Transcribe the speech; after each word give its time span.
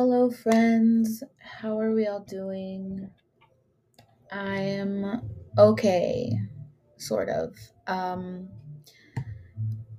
Hello, 0.00 0.30
friends. 0.30 1.24
How 1.40 1.80
are 1.80 1.92
we 1.92 2.06
all 2.06 2.20
doing? 2.20 3.10
I'm 4.30 5.28
okay, 5.58 6.38
sort 6.98 7.28
of. 7.28 7.56
Um, 7.88 8.48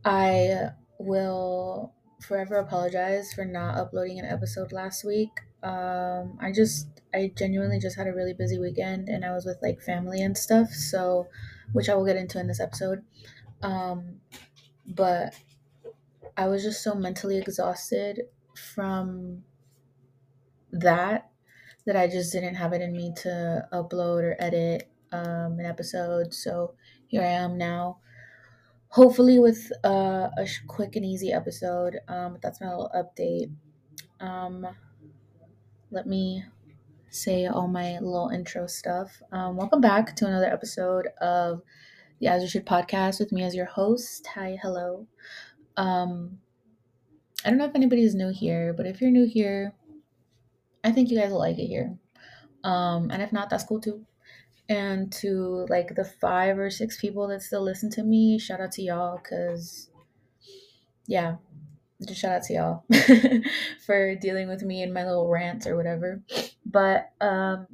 I 0.06 0.70
will 1.00 1.94
forever 2.22 2.60
apologize 2.60 3.34
for 3.34 3.44
not 3.44 3.76
uploading 3.76 4.20
an 4.20 4.26
episode 4.26 4.72
last 4.72 5.04
week. 5.04 5.32
Um, 5.64 6.38
I 6.42 6.54
just, 6.56 7.02
I 7.14 7.34
genuinely 7.38 7.80
just 7.80 7.98
had 7.98 8.08
a 8.08 8.14
really 8.14 8.34
busy 8.34 8.58
weekend 8.58 9.10
and 9.10 9.26
I 9.26 9.34
was 9.34 9.44
with 9.44 9.58
like 9.62 9.82
family 9.82 10.22
and 10.22 10.38
stuff, 10.38 10.70
so, 10.70 11.28
which 11.74 11.90
I 11.90 11.96
will 11.96 12.06
get 12.06 12.16
into 12.16 12.40
in 12.40 12.48
this 12.48 12.62
episode. 12.62 13.04
Um, 13.62 14.22
but 14.88 15.34
I 16.38 16.48
was 16.48 16.64
just 16.64 16.84
so 16.84 16.96
mentally 16.96 17.38
exhausted 17.38 18.22
from 18.56 19.44
that 20.72 21.30
that 21.86 21.96
I 21.96 22.08
just 22.08 22.32
didn't 22.32 22.56
have 22.56 22.74
it 22.74 22.82
in 22.82 22.94
me 22.94 23.14
to 23.24 23.68
upload 23.74 24.24
or 24.24 24.36
edit 24.40 24.90
um, 25.12 25.58
an 25.60 25.66
episode. 25.66 26.34
So 26.34 26.74
here 27.08 27.22
I 27.22 27.28
am 27.28 27.58
now. 27.58 27.98
Hopefully, 28.90 29.40
with 29.40 29.72
uh, 29.84 30.30
a 30.38 30.46
sh- 30.46 30.62
quick 30.68 30.96
and 30.96 31.06
easy 31.06 31.32
episode. 31.32 32.00
Um, 32.08 32.34
but 32.34 32.42
that's 32.42 32.62
my 32.62 32.70
little 32.70 32.92
update. 32.96 33.52
Um, 34.20 34.68
let 35.92 36.06
me 36.06 36.44
say 37.10 37.48
all 37.48 37.68
my 37.68 37.94
little 38.00 38.30
intro 38.30 38.68
stuff. 38.68 39.22
Um, 39.32 39.58
welcome 39.58 39.82
back 39.82 40.16
to 40.18 40.28
another 40.28 40.48
episode 40.48 41.08
of 41.22 41.62
the 42.20 42.28
As 42.28 42.42
You 42.44 42.50
Should 42.50 42.66
podcast 42.66 43.20
with 43.20 43.32
me 43.32 43.44
as 43.44 43.56
your 43.56 43.66
host. 43.66 44.28
Hi, 44.36 44.58
hello. 44.62 45.08
Um, 45.78 46.40
I 47.44 47.50
don't 47.50 47.58
know 47.58 47.66
if 47.66 47.76
anybody's 47.76 48.16
new 48.16 48.32
here, 48.32 48.74
but 48.74 48.86
if 48.86 49.02
you're 49.02 49.12
new 49.12 49.26
here, 49.26 49.74
I 50.84 50.92
think 50.92 51.10
you 51.10 51.20
guys 51.20 51.32
will 51.32 51.40
like 51.40 51.60
it 51.60 51.68
here. 51.68 51.98
Um, 52.64 53.10
and 53.12 53.22
if 53.22 53.32
not, 53.32 53.50
that's 53.50 53.64
cool 53.64 53.82
too. 53.82 54.06
And 54.68 55.12
to 55.14 55.66
like 55.70 55.96
the 55.96 56.06
five 56.06 56.60
or 56.60 56.70
six 56.70 57.00
people 57.00 57.28
that 57.30 57.42
still 57.42 57.64
listen 57.64 57.90
to 57.92 58.04
me, 58.04 58.38
shout 58.38 58.62
out 58.62 58.72
to 58.74 58.84
y'all 58.84 59.18
because, 59.18 59.90
yeah, 61.08 61.36
just 62.08 62.22
shout 62.22 62.32
out 62.34 62.44
to 62.44 62.54
y'all 62.54 62.84
for 63.86 64.16
dealing 64.16 64.48
with 64.48 64.62
me 64.62 64.84
and 64.84 64.94
my 64.94 65.04
little 65.04 65.28
rants 65.28 65.66
or 65.66 65.76
whatever. 65.76 66.22
But 66.66 67.12
um, 67.20 67.68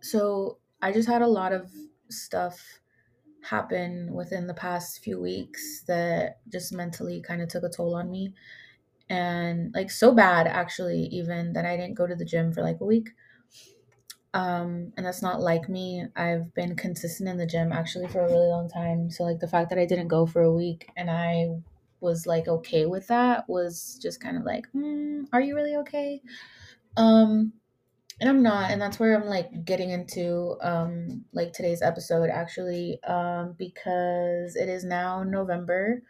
so 0.00 0.58
I 0.80 0.92
just 0.92 1.08
had 1.08 1.22
a 1.22 1.26
lot 1.26 1.52
of 1.52 1.70
stuff 2.08 2.80
happen 3.42 4.12
within 4.12 4.46
the 4.46 4.54
past 4.54 5.04
few 5.04 5.20
weeks 5.20 5.82
that 5.86 6.38
just 6.50 6.72
mentally 6.72 7.22
kind 7.22 7.42
of 7.42 7.48
took 7.48 7.62
a 7.62 7.68
toll 7.68 7.94
on 7.94 8.10
me 8.10 8.32
and 9.08 9.72
like 9.74 9.90
so 9.90 10.12
bad 10.12 10.46
actually 10.46 11.02
even 11.12 11.52
that 11.52 11.64
I 11.66 11.76
didn't 11.76 11.94
go 11.94 12.06
to 12.06 12.14
the 12.16 12.24
gym 12.24 12.52
for 12.52 12.62
like 12.62 12.80
a 12.80 12.84
week. 12.84 13.10
Um, 14.34 14.92
and 14.96 15.06
that's 15.06 15.22
not 15.22 15.40
like 15.40 15.68
me. 15.68 16.04
I've 16.14 16.52
been 16.52 16.76
consistent 16.76 17.28
in 17.28 17.38
the 17.38 17.46
gym 17.46 17.72
actually 17.72 18.08
for 18.08 18.20
a 18.20 18.26
really 18.30 18.48
long 18.48 18.68
time. 18.68 19.10
So 19.10 19.24
like 19.24 19.38
the 19.38 19.48
fact 19.48 19.70
that 19.70 19.78
I 19.78 19.86
didn't 19.86 20.08
go 20.08 20.26
for 20.26 20.42
a 20.42 20.52
week 20.52 20.90
and 20.96 21.10
I 21.10 21.48
was 22.00 22.26
like 22.26 22.46
okay 22.46 22.84
with 22.84 23.06
that 23.06 23.48
was 23.48 23.98
just 24.02 24.20
kind 24.20 24.36
of 24.36 24.44
like, 24.44 24.66
mm, 24.74 25.24
are 25.32 25.40
you 25.40 25.54
really 25.54 25.76
okay? 25.76 26.20
Um, 26.96 27.54
and 28.20 28.30
I'm 28.30 28.42
not, 28.42 28.70
and 28.70 28.80
that's 28.80 28.98
where 28.98 29.14
I'm 29.14 29.26
like 29.28 29.64
getting 29.64 29.90
into 29.90 30.56
um 30.62 31.24
like 31.32 31.52
today's 31.52 31.82
episode 31.82 32.30
actually, 32.30 33.02
um, 33.04 33.54
because 33.58 34.56
it 34.56 34.68
is 34.68 34.84
now 34.84 35.22
November 35.22 36.02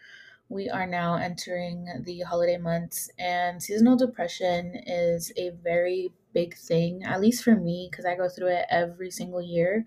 we 0.49 0.69
are 0.71 0.87
now 0.87 1.17
entering 1.17 1.89
the 2.05 2.21
holiday 2.21 2.57
months, 2.57 3.11
and 3.19 3.63
seasonal 3.63 3.97
depression 3.97 4.75
is 4.87 5.33
a 5.37 5.51
very 5.51 6.13
big 6.33 6.57
thing, 6.57 7.03
at 7.05 7.21
least 7.21 7.43
for 7.45 7.57
me, 7.57 7.89
because 7.91 8.05
I 8.05 8.15
go 8.17 8.29
through 8.29 8.49
it 8.49 8.67
every 8.71 9.11
single 9.11 9.43
year. 9.43 9.85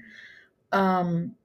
Um, 0.71 1.37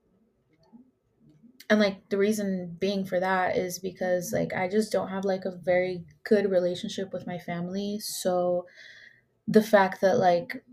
and 1.71 1.81
like 1.81 2.09
the 2.11 2.19
reason 2.19 2.77
being 2.79 3.05
for 3.05 3.19
that 3.21 3.57
is 3.57 3.79
because 3.79 4.33
like 4.33 4.53
I 4.53 4.69
just 4.69 4.93
don't 4.93 5.09
have 5.09 5.25
like 5.25 5.45
a 5.45 5.57
very 5.57 6.05
good 6.25 6.51
relationship 6.51 7.13
with 7.13 7.27
my 7.27 7.39
family. 7.39 7.99
So 8.01 8.67
the 9.49 9.63
fact 9.63 10.01
that 10.03 10.19
like 10.19 10.65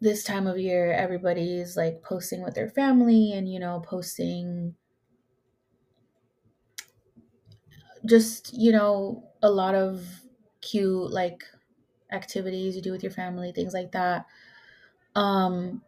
this 0.00 0.22
time 0.22 0.46
of 0.46 0.58
year 0.58 0.92
everybody's 0.92 1.76
like 1.76 2.02
posting 2.02 2.42
with 2.42 2.54
their 2.54 2.68
family 2.68 3.32
and 3.32 3.48
you 3.50 3.58
know 3.58 3.80
posting 3.80 4.76
just 8.06 8.52
you 8.54 8.72
know 8.72 9.30
a 9.42 9.50
lot 9.50 9.74
of 9.74 10.06
cute 10.60 11.10
like 11.10 11.44
activities 12.12 12.76
you 12.76 12.82
do 12.82 12.92
with 12.92 13.02
your 13.02 13.12
family 13.12 13.52
things 13.52 13.74
like 13.74 13.92
that. 13.92 14.26
Um 15.14 15.82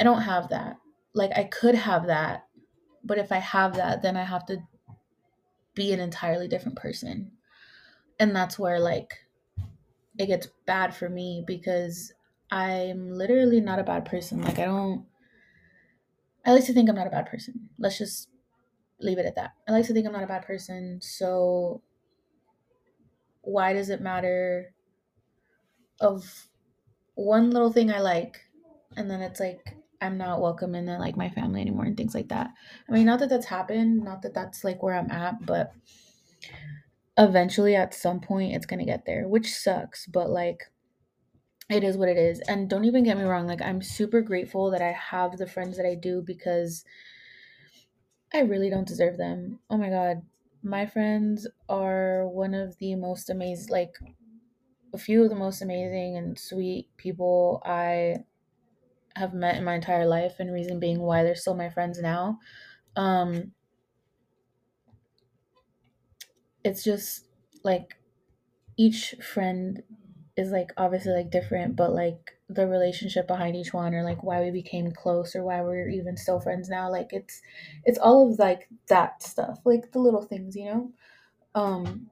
i 0.00 0.04
don't 0.04 0.22
have 0.22 0.48
that. 0.50 0.78
Like 1.14 1.32
i 1.36 1.44
could 1.44 1.74
have 1.74 2.06
that 2.06 2.46
but 3.04 3.18
if 3.18 3.32
i 3.32 3.38
have 3.38 3.74
that 3.76 4.02
then 4.02 4.16
i 4.16 4.24
have 4.24 4.46
to 4.46 4.58
be 5.74 5.92
an 5.92 6.00
entirely 6.00 6.48
different 6.48 6.76
person. 6.78 7.32
And 8.18 8.34
that's 8.36 8.58
where 8.58 8.80
like 8.80 9.26
it 10.18 10.26
gets 10.26 10.48
bad 10.66 10.94
for 10.94 11.08
me 11.08 11.42
because 11.46 12.12
i'm 12.50 13.10
literally 13.12 13.60
not 13.60 13.78
a 13.78 13.84
bad 13.84 14.04
person. 14.04 14.42
Like 14.42 14.58
i 14.58 14.64
don't 14.64 15.06
i 16.44 16.52
like 16.52 16.64
to 16.64 16.72
think 16.72 16.88
i'm 16.88 16.94
not 16.96 17.06
a 17.06 17.10
bad 17.10 17.26
person. 17.26 17.68
Let's 17.78 17.98
just 17.98 18.28
leave 19.00 19.18
it 19.18 19.26
at 19.26 19.34
that. 19.36 19.52
I 19.68 19.72
like 19.72 19.86
to 19.86 19.94
think 19.94 20.06
I'm 20.06 20.12
not 20.12 20.22
a 20.24 20.28
bad 20.28 20.44
person, 20.44 21.00
so 21.00 21.82
why 23.42 23.72
does 23.72 23.90
it 23.90 24.00
matter 24.00 24.74
of 26.00 26.48
one 27.14 27.50
little 27.50 27.72
thing 27.72 27.92
I 27.92 28.00
like 28.00 28.40
and 28.96 29.10
then 29.10 29.20
it's 29.20 29.40
like 29.40 29.76
I'm 30.00 30.16
not 30.18 30.40
welcome 30.40 30.74
in 30.74 30.86
like 30.86 31.16
my 31.16 31.28
family 31.30 31.60
anymore 31.60 31.84
and 31.84 31.96
things 31.96 32.14
like 32.14 32.28
that. 32.28 32.50
I 32.88 32.92
mean, 32.92 33.04
not 33.04 33.20
that 33.20 33.28
that's 33.28 33.46
happened, 33.46 34.02
not 34.02 34.22
that 34.22 34.34
that's 34.34 34.64
like 34.64 34.82
where 34.82 34.94
I'm 34.94 35.10
at, 35.10 35.44
but 35.44 35.72
eventually 37.18 37.76
at 37.76 37.94
some 37.94 38.20
point 38.20 38.54
it's 38.54 38.66
going 38.66 38.78
to 38.80 38.86
get 38.86 39.04
there, 39.04 39.28
which 39.28 39.48
sucks, 39.52 40.06
but 40.06 40.30
like 40.30 40.70
it 41.68 41.84
is 41.84 41.96
what 41.96 42.08
it 42.08 42.16
is. 42.16 42.40
And 42.40 42.68
don't 42.68 42.84
even 42.84 43.04
get 43.04 43.16
me 43.16 43.24
wrong, 43.24 43.46
like 43.46 43.62
I'm 43.62 43.82
super 43.82 44.22
grateful 44.22 44.70
that 44.70 44.82
I 44.82 44.92
have 44.92 45.36
the 45.36 45.46
friends 45.46 45.76
that 45.76 45.86
I 45.86 45.94
do 45.94 46.22
because 46.22 46.84
I 48.32 48.40
really 48.40 48.70
don't 48.70 48.86
deserve 48.88 49.16
them. 49.16 49.60
Oh 49.70 49.76
my 49.76 49.88
god. 49.90 50.22
My 50.62 50.86
friends 50.86 51.46
are 51.68 52.28
one 52.28 52.54
of 52.54 52.76
the 52.78 52.94
most 52.94 53.30
amazing 53.30 53.70
like 53.72 53.96
a 54.92 54.98
few 54.98 55.24
of 55.24 55.30
the 55.30 55.36
most 55.36 55.62
amazing 55.62 56.16
and 56.16 56.38
sweet 56.38 56.96
people 56.96 57.62
I 57.64 58.24
have 59.16 59.34
met 59.34 59.56
in 59.56 59.64
my 59.64 59.74
entire 59.76 60.06
life 60.06 60.36
and 60.40 60.52
reason 60.52 60.80
being 60.80 61.00
why 61.00 61.22
they're 61.22 61.34
still 61.36 61.56
my 61.56 61.70
friends 61.70 62.00
now. 62.00 62.40
Um 62.96 63.54
it's 66.64 66.82
just 66.84 67.26
like 67.62 67.96
each 68.76 69.14
friend 69.22 69.82
is 70.40 70.50
like 70.50 70.72
obviously 70.76 71.12
like 71.12 71.30
different, 71.30 71.76
but 71.76 71.92
like 71.92 72.32
the 72.48 72.66
relationship 72.66 73.28
behind 73.28 73.54
each 73.54 73.72
one 73.72 73.94
or 73.94 74.02
like 74.02 74.22
why 74.24 74.42
we 74.42 74.50
became 74.50 74.90
close 74.90 75.36
or 75.36 75.44
why 75.44 75.60
we're 75.62 75.88
even 75.88 76.16
still 76.16 76.40
friends 76.40 76.68
now 76.68 76.90
like 76.90 77.12
it's 77.12 77.40
it's 77.84 77.98
all 77.98 78.28
of 78.32 78.40
like 78.40 78.68
that 78.88 79.22
stuff 79.22 79.60
like 79.64 79.92
the 79.92 80.00
little 80.00 80.22
things 80.22 80.56
you 80.56 80.64
know? 80.64 80.92
Um 81.54 82.10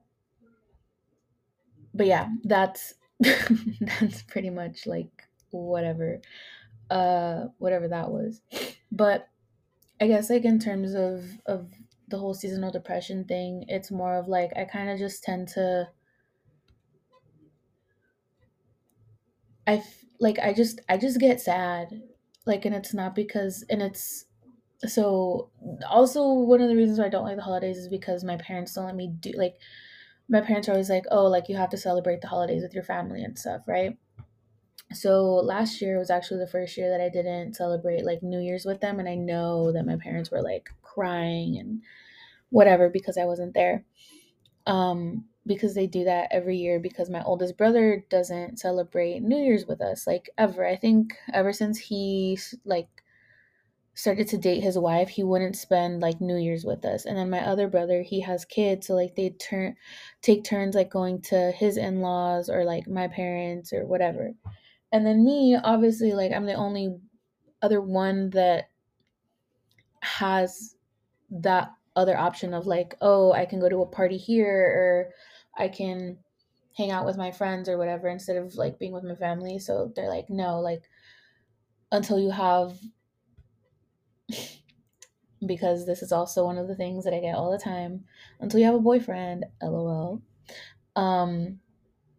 but 1.93 2.05
yeah 2.07 2.29
that's 2.43 2.93
that's 3.19 4.21
pretty 4.23 4.49
much 4.49 4.87
like 4.87 5.27
whatever 5.51 6.21
uh 6.89 7.45
whatever 7.57 7.87
that 7.89 8.09
was. 8.09 8.41
But 8.91 9.27
i 10.01 10.07
guess 10.07 10.29
like 10.29 10.45
in 10.45 10.59
terms 10.59 10.93
of 10.93 11.25
of 11.45 11.71
the 12.07 12.17
whole 12.17 12.33
seasonal 12.33 12.71
depression 12.71 13.23
thing 13.25 13.65
it's 13.67 13.91
more 13.91 14.15
of 14.17 14.27
like 14.27 14.51
i 14.55 14.63
kind 14.63 14.89
of 14.89 14.97
just 14.97 15.23
tend 15.23 15.47
to 15.47 15.87
I 19.69 19.83
like 20.19 20.39
I 20.39 20.53
just 20.53 20.81
I 20.89 20.97
just 20.97 21.19
get 21.19 21.41
sad. 21.41 22.01
Like 22.45 22.65
and 22.65 22.75
it's 22.75 22.93
not 22.93 23.15
because 23.15 23.63
and 23.69 23.81
it's 23.81 24.25
so 24.85 25.51
also 25.89 26.33
one 26.33 26.61
of 26.61 26.69
the 26.69 26.75
reasons 26.75 26.99
why 26.99 27.05
I 27.05 27.09
don't 27.09 27.25
like 27.25 27.37
the 27.37 27.43
holidays 27.43 27.77
is 27.77 27.89
because 27.89 28.23
my 28.23 28.37
parents 28.37 28.73
don't 28.73 28.85
let 28.85 28.95
me 28.95 29.09
do 29.19 29.31
like 29.37 29.59
my 30.29 30.41
parents 30.41 30.69
are 30.69 30.73
always 30.73 30.89
like, 30.89 31.05
"Oh, 31.11 31.25
like 31.27 31.49
you 31.49 31.57
have 31.57 31.69
to 31.71 31.77
celebrate 31.77 32.21
the 32.21 32.27
holidays 32.29 32.63
with 32.63 32.73
your 32.73 32.83
family 32.83 33.23
and 33.23 33.37
stuff, 33.39 33.63
right?" 33.67 33.97
So 34.93 35.35
last 35.35 35.81
year 35.81 35.99
was 35.99 36.09
actually 36.09 36.39
the 36.39 36.47
first 36.51 36.75
year 36.77 36.89
that 36.89 37.01
I 37.01 37.09
didn't 37.09 37.55
celebrate 37.55 38.05
like 38.05 38.23
New 38.23 38.39
Year's 38.39 38.65
with 38.65 38.81
them 38.81 38.99
and 38.99 39.07
I 39.07 39.15
know 39.15 39.71
that 39.71 39.85
my 39.85 39.97
parents 39.97 40.31
were 40.31 40.41
like 40.41 40.69
crying 40.81 41.57
and 41.59 41.83
whatever 42.51 42.89
because 42.89 43.17
I 43.17 43.25
wasn't 43.25 43.53
there. 43.55 43.85
Um 44.67 45.25
because 45.45 45.73
they 45.73 45.87
do 45.87 46.03
that 46.03 46.27
every 46.31 46.57
year 46.57 46.79
because 46.79 47.09
my 47.09 47.23
oldest 47.23 47.57
brother 47.57 48.05
doesn't 48.09 48.59
celebrate 48.59 49.21
New 49.21 49.37
Year's 49.37 49.65
with 49.65 49.81
us 49.81 50.05
like 50.05 50.29
ever. 50.37 50.65
I 50.65 50.75
think 50.75 51.15
ever 51.33 51.53
since 51.53 51.77
he 51.77 52.37
like 52.65 52.89
started 53.93 54.27
to 54.29 54.37
date 54.37 54.61
his 54.61 54.77
wife, 54.77 55.09
he 55.09 55.23
wouldn't 55.23 55.55
spend 55.55 56.01
like 56.01 56.21
New 56.21 56.37
Year's 56.37 56.65
with 56.65 56.85
us. 56.85 57.05
And 57.05 57.17
then 57.17 57.29
my 57.29 57.45
other 57.45 57.67
brother, 57.67 58.01
he 58.01 58.21
has 58.21 58.45
kids, 58.45 58.87
so 58.87 58.95
like 58.95 59.15
they 59.15 59.31
turn 59.31 59.75
take 60.21 60.43
turns 60.43 60.75
like 60.75 60.89
going 60.89 61.21
to 61.23 61.51
his 61.51 61.77
in-laws 61.77 62.49
or 62.49 62.63
like 62.63 62.87
my 62.87 63.07
parents 63.07 63.73
or 63.73 63.85
whatever. 63.85 64.33
And 64.91 65.05
then 65.05 65.25
me, 65.25 65.57
obviously 65.61 66.13
like 66.13 66.31
I'm 66.31 66.45
the 66.45 66.53
only 66.53 66.95
other 67.61 67.81
one 67.81 68.29
that 68.31 68.69
has 70.01 70.75
that 71.31 71.71
other 71.95 72.17
option 72.17 72.53
of 72.53 72.67
like, 72.67 72.95
oh, 73.01 73.31
I 73.31 73.45
can 73.45 73.59
go 73.59 73.69
to 73.69 73.81
a 73.81 73.85
party 73.85 74.17
here 74.17 74.47
or 74.47 75.13
I 75.57 75.67
can 75.69 76.17
hang 76.77 76.91
out 76.91 77.05
with 77.05 77.17
my 77.17 77.31
friends 77.31 77.67
or 77.67 77.77
whatever 77.77 78.07
instead 78.07 78.37
of 78.37 78.55
like 78.55 78.79
being 78.79 78.93
with 78.93 79.03
my 79.03 79.15
family. 79.15 79.59
So 79.59 79.91
they're 79.95 80.09
like, 80.09 80.29
no, 80.29 80.59
like 80.59 80.83
until 81.91 82.19
you 82.19 82.31
have 82.31 82.77
because 85.45 85.85
this 85.85 86.01
is 86.01 86.11
also 86.11 86.45
one 86.45 86.57
of 86.57 86.67
the 86.67 86.75
things 86.75 87.05
that 87.05 87.13
I 87.13 87.19
get 87.19 87.35
all 87.35 87.51
the 87.51 87.57
time. 87.57 88.05
Until 88.39 88.59
you 88.59 88.65
have 88.65 88.75
a 88.75 88.79
boyfriend, 88.79 89.45
lol. 89.61 90.21
Um, 90.95 91.59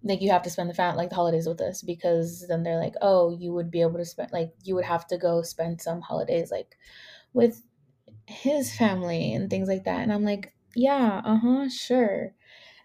like 0.03 0.23
you 0.23 0.31
have 0.31 0.43
to 0.43 0.51
spend 0.51 0.71
the 0.71 0.75
fat 0.75 0.97
like 0.97 1.11
the 1.11 1.15
holidays 1.15 1.47
with 1.47 1.61
us 1.61 1.83
because 1.83 2.47
then 2.49 2.63
they're 2.63 2.81
like, 2.81 2.95
oh, 3.03 3.31
you 3.31 3.53
would 3.53 3.71
be 3.71 3.83
able 3.83 3.99
to 3.99 4.05
spend 4.05 4.33
like 4.33 4.53
you 4.65 4.75
would 4.75 4.85
have 4.85 5.07
to 5.09 5.19
go 5.19 5.43
spend 5.43 5.81
some 5.81 6.01
holidays 6.01 6.51
like 6.51 6.77
with 7.33 7.63
his 8.31 8.75
family 8.75 9.35
and 9.35 9.51
things 9.51 9.69
like 9.69 9.85
that. 9.85 10.01
And 10.01 10.13
I'm 10.13 10.25
like, 10.25 10.55
yeah, 10.75 11.21
uh 11.25 11.37
huh, 11.37 11.69
sure. 11.69 12.35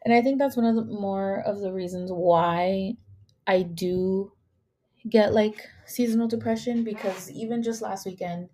And 0.03 0.13
I 0.13 0.21
think 0.21 0.39
that's 0.39 0.57
one 0.57 0.65
of 0.65 0.75
the 0.75 0.85
more 0.85 1.41
of 1.45 1.59
the 1.59 1.73
reasons 1.73 2.11
why 2.11 2.93
I 3.47 3.63
do 3.63 4.31
get 5.09 5.33
like 5.33 5.67
seasonal 5.85 6.27
depression 6.27 6.83
because 6.83 7.31
even 7.31 7.63
just 7.63 7.81
last 7.81 8.05
weekend, 8.05 8.49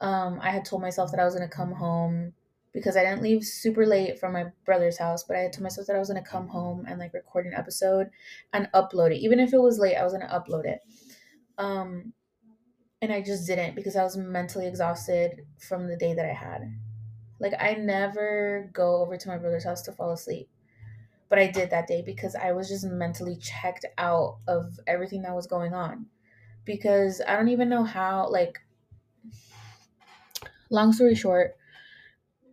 um, 0.00 0.38
I 0.42 0.50
had 0.50 0.64
told 0.64 0.82
myself 0.82 1.10
that 1.10 1.20
I 1.20 1.24
was 1.24 1.34
gonna 1.34 1.48
come 1.48 1.72
home 1.72 2.34
because 2.72 2.96
I 2.96 3.04
didn't 3.04 3.22
leave 3.22 3.44
super 3.44 3.86
late 3.86 4.18
from 4.18 4.32
my 4.32 4.46
brother's 4.64 4.98
house, 4.98 5.24
but 5.24 5.36
I 5.36 5.40
had 5.40 5.52
told 5.52 5.62
myself 5.62 5.86
that 5.86 5.96
I 5.96 5.98
was 6.00 6.08
gonna 6.08 6.24
come 6.24 6.48
home 6.48 6.84
and 6.88 6.98
like 6.98 7.14
record 7.14 7.46
an 7.46 7.54
episode 7.54 8.10
and 8.52 8.68
upload 8.74 9.14
it. 9.14 9.18
Even 9.20 9.40
if 9.40 9.52
it 9.52 9.60
was 9.60 9.78
late, 9.78 9.96
I 9.96 10.04
was 10.04 10.12
gonna 10.12 10.28
upload 10.28 10.64
it. 10.66 10.80
Um, 11.58 12.12
and 13.04 13.12
I 13.12 13.22
just 13.22 13.46
didn't 13.46 13.74
because 13.74 13.96
I 13.96 14.04
was 14.04 14.16
mentally 14.16 14.66
exhausted 14.66 15.46
from 15.58 15.88
the 15.88 15.96
day 15.96 16.14
that 16.14 16.26
I 16.26 16.32
had. 16.34 16.62
Like 17.40 17.54
I 17.58 17.74
never 17.74 18.70
go 18.72 19.02
over 19.02 19.16
to 19.16 19.28
my 19.28 19.38
brother's 19.38 19.64
house 19.64 19.82
to 19.82 19.92
fall 19.92 20.12
asleep. 20.12 20.50
But 21.28 21.38
I 21.40 21.48
did 21.50 21.70
that 21.70 21.88
day 21.88 22.02
because 22.02 22.34
I 22.36 22.52
was 22.52 22.68
just 22.68 22.86
mentally 22.86 23.36
checked 23.36 23.86
out 23.98 24.40
of 24.48 24.80
everything 24.86 25.22
that 25.22 25.34
was 25.34 25.46
going 25.46 25.74
on. 25.74 26.10
Because 26.64 27.22
I 27.26 27.36
don't 27.36 27.48
even 27.48 27.68
know 27.70 27.84
how 27.84 28.28
like 28.30 28.60
long 30.70 30.92
story 30.92 31.14
short, 31.14 31.56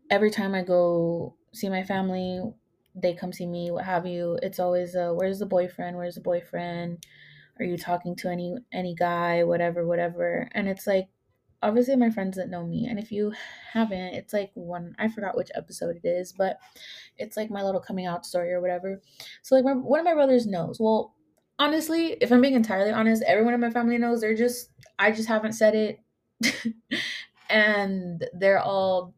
every 0.09 0.29
time 0.31 0.53
I 0.53 0.63
go 0.63 1.35
see 1.53 1.69
my 1.69 1.83
family, 1.83 2.41
they 2.95 3.13
come 3.13 3.31
see 3.33 3.45
me, 3.45 3.71
what 3.71 3.85
have 3.85 4.05
you. 4.05 4.37
It's 4.41 4.59
always 4.59 4.95
uh, 4.95 5.11
where's 5.13 5.39
the 5.39 5.45
boyfriend? 5.45 5.97
Where's 5.97 6.15
the 6.15 6.21
boyfriend? 6.21 7.05
Are 7.59 7.65
you 7.65 7.77
talking 7.77 8.15
to 8.17 8.29
any 8.29 8.55
any 8.71 8.95
guy? 8.95 9.43
Whatever, 9.43 9.85
whatever. 9.85 10.49
And 10.53 10.67
it's 10.67 10.87
like 10.87 11.09
obviously 11.63 11.95
my 11.95 12.09
friends 12.09 12.37
that 12.37 12.49
know 12.49 12.65
me 12.65 12.87
and 12.87 12.97
if 12.97 13.11
you 13.11 13.31
haven't 13.71 14.13
it's 14.13 14.33
like 14.33 14.51
one 14.55 14.95
i 14.97 15.07
forgot 15.07 15.37
which 15.37 15.51
episode 15.55 15.95
it 16.03 16.07
is 16.07 16.31
but 16.31 16.57
it's 17.17 17.37
like 17.37 17.51
my 17.51 17.63
little 17.63 17.81
coming 17.81 18.05
out 18.05 18.25
story 18.25 18.51
or 18.51 18.61
whatever 18.61 19.01
so 19.41 19.55
like 19.55 19.63
my, 19.63 19.73
one 19.73 19.99
of 19.99 20.05
my 20.05 20.13
brothers 20.13 20.47
knows 20.47 20.79
well 20.79 21.15
honestly 21.59 22.13
if 22.19 22.31
i'm 22.31 22.41
being 22.41 22.55
entirely 22.55 22.91
honest 22.91 23.23
everyone 23.27 23.53
in 23.53 23.59
my 23.59 23.69
family 23.69 23.97
knows 23.97 24.21
they're 24.21 24.35
just 24.35 24.69
i 24.97 25.11
just 25.11 25.27
haven't 25.27 25.53
said 25.53 25.75
it 25.75 25.99
and 27.49 28.25
they're 28.33 28.61
all 28.61 29.13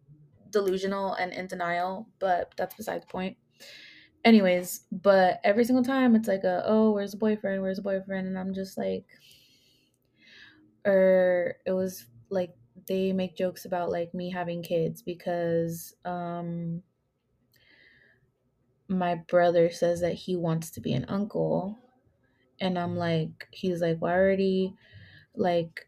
delusional 0.50 1.13
and 1.13 1.31
in 1.31 1.47
denial 1.47 2.09
but 2.19 2.53
that's 2.57 2.75
beside 2.75 3.01
the 3.01 3.07
point 3.07 3.38
anyways 4.25 4.81
but 4.91 5.39
every 5.43 5.63
single 5.65 5.83
time 5.83 6.15
it's 6.15 6.27
like 6.27 6.43
a 6.43 6.63
oh 6.65 6.91
where's 6.91 7.11
the 7.11 7.17
boyfriend? 7.17 7.61
Where's 7.61 7.77
the 7.77 7.83
boyfriend? 7.83 8.27
And 8.27 8.37
i'm 8.37 8.53
just 8.53 8.77
like 8.77 9.05
or 10.85 11.55
it 11.65 11.71
was 11.71 12.05
like 12.29 12.55
they 12.87 13.13
make 13.13 13.37
jokes 13.37 13.65
about 13.65 13.89
like 13.89 14.13
me 14.13 14.29
having 14.29 14.61
kids 14.61 15.01
because 15.01 15.95
um 16.05 16.81
my 18.87 19.15
brother 19.15 19.71
says 19.71 20.01
that 20.01 20.13
he 20.13 20.35
wants 20.35 20.69
to 20.71 20.81
be 20.81 20.93
an 20.93 21.05
uncle. 21.07 21.79
And 22.59 22.77
i'm 22.77 22.95
like 22.95 23.47
he's 23.51 23.81
like 23.81 23.97
why 23.99 24.11
well 24.11 24.19
already 24.19 24.75
like 25.35 25.87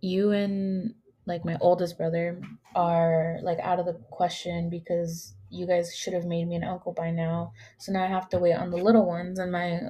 you 0.00 0.30
and 0.30 0.94
like 1.26 1.44
my 1.44 1.56
oldest 1.60 1.98
brother 1.98 2.40
are 2.74 3.38
like 3.42 3.58
out 3.58 3.80
of 3.80 3.86
the 3.86 3.94
question 4.10 4.70
because 4.70 5.34
you 5.50 5.66
guys 5.66 5.94
should 5.94 6.12
have 6.12 6.24
made 6.24 6.46
me 6.46 6.54
an 6.54 6.64
uncle 6.64 6.92
by 6.92 7.10
now. 7.10 7.52
So 7.78 7.92
now 7.92 8.04
i 8.04 8.06
have 8.06 8.28
to 8.30 8.38
wait 8.38 8.54
on 8.54 8.70
the 8.70 8.76
little 8.76 9.06
ones. 9.06 9.38
And 9.38 9.50
my 9.50 9.80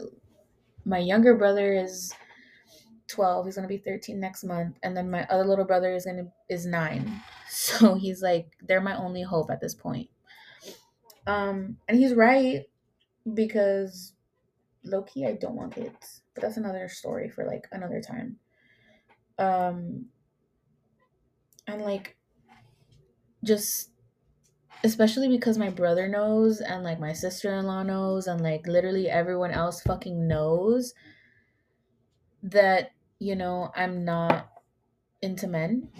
my 0.85 0.99
younger 0.99 1.35
brother 1.35 1.75
is 1.75 2.13
12 3.09 3.47
he's 3.47 3.55
going 3.55 3.69
to 3.69 3.69
be 3.69 3.79
13 3.79 4.19
next 4.19 4.45
month. 4.45 4.79
And 4.83 4.97
then 4.97 5.11
my 5.11 5.25
other 5.25 5.45
little 5.45 5.65
brother 5.65 5.95
is 5.95 6.05
going 6.05 6.17
to 6.17 6.33
is 6.49 6.67
9 6.67 7.23
so 7.49 7.95
he's 7.95 8.23
like 8.23 8.57
they're 8.63 8.81
my 8.81 8.97
only 8.97 9.23
hope 9.23 9.51
at 9.51 9.61
this 9.61 9.75
point. 9.75 10.09
Um 11.27 11.77
and 11.89 11.99
he's 11.99 12.15
right 12.15 12.63
because 13.35 14.15
low 14.85 15.03
key 15.03 15.27
I 15.27 15.33
don't 15.33 15.57
want 15.57 15.75
kids. 15.75 16.23
But 16.35 16.43
that's 16.43 16.57
another 16.57 16.89
story 16.89 17.29
for 17.29 17.45
like 17.45 17.67
another 17.73 18.01
time. 18.01 18.37
Um 19.39 20.07
and 21.67 21.83
like 21.83 22.17
just 23.45 23.91
especially 24.85 25.29
because 25.29 25.59
my 25.59 25.71
brother 25.71 26.09
knows 26.09 26.61
and 26.61 26.85
like 26.85 27.01
my 27.01 27.13
sister-in-law 27.13 27.83
knows 27.83 28.27
and 28.27 28.41
like 28.43 28.67
literally 28.67 29.09
everyone 29.09 29.51
else 29.51 29.81
fucking 29.83 30.29
knows 30.29 30.95
that 32.43 32.93
you 33.19 33.35
know, 33.35 33.71
I'm 33.75 34.05
not 34.05 34.51
into 35.23 35.49
men. 35.49 35.91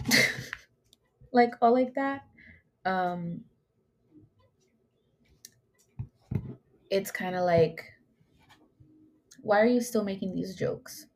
like 1.33 1.53
all 1.63 1.73
like 1.73 1.95
that. 1.95 2.27
Um 2.85 3.45
it's 6.91 7.11
kind 7.11 7.35
of 7.35 7.45
like 7.45 7.85
why 9.43 9.61
are 9.61 9.67
you 9.67 9.81
still 9.81 10.05
making 10.05 10.35
these 10.35 10.55
jokes? 10.55 11.07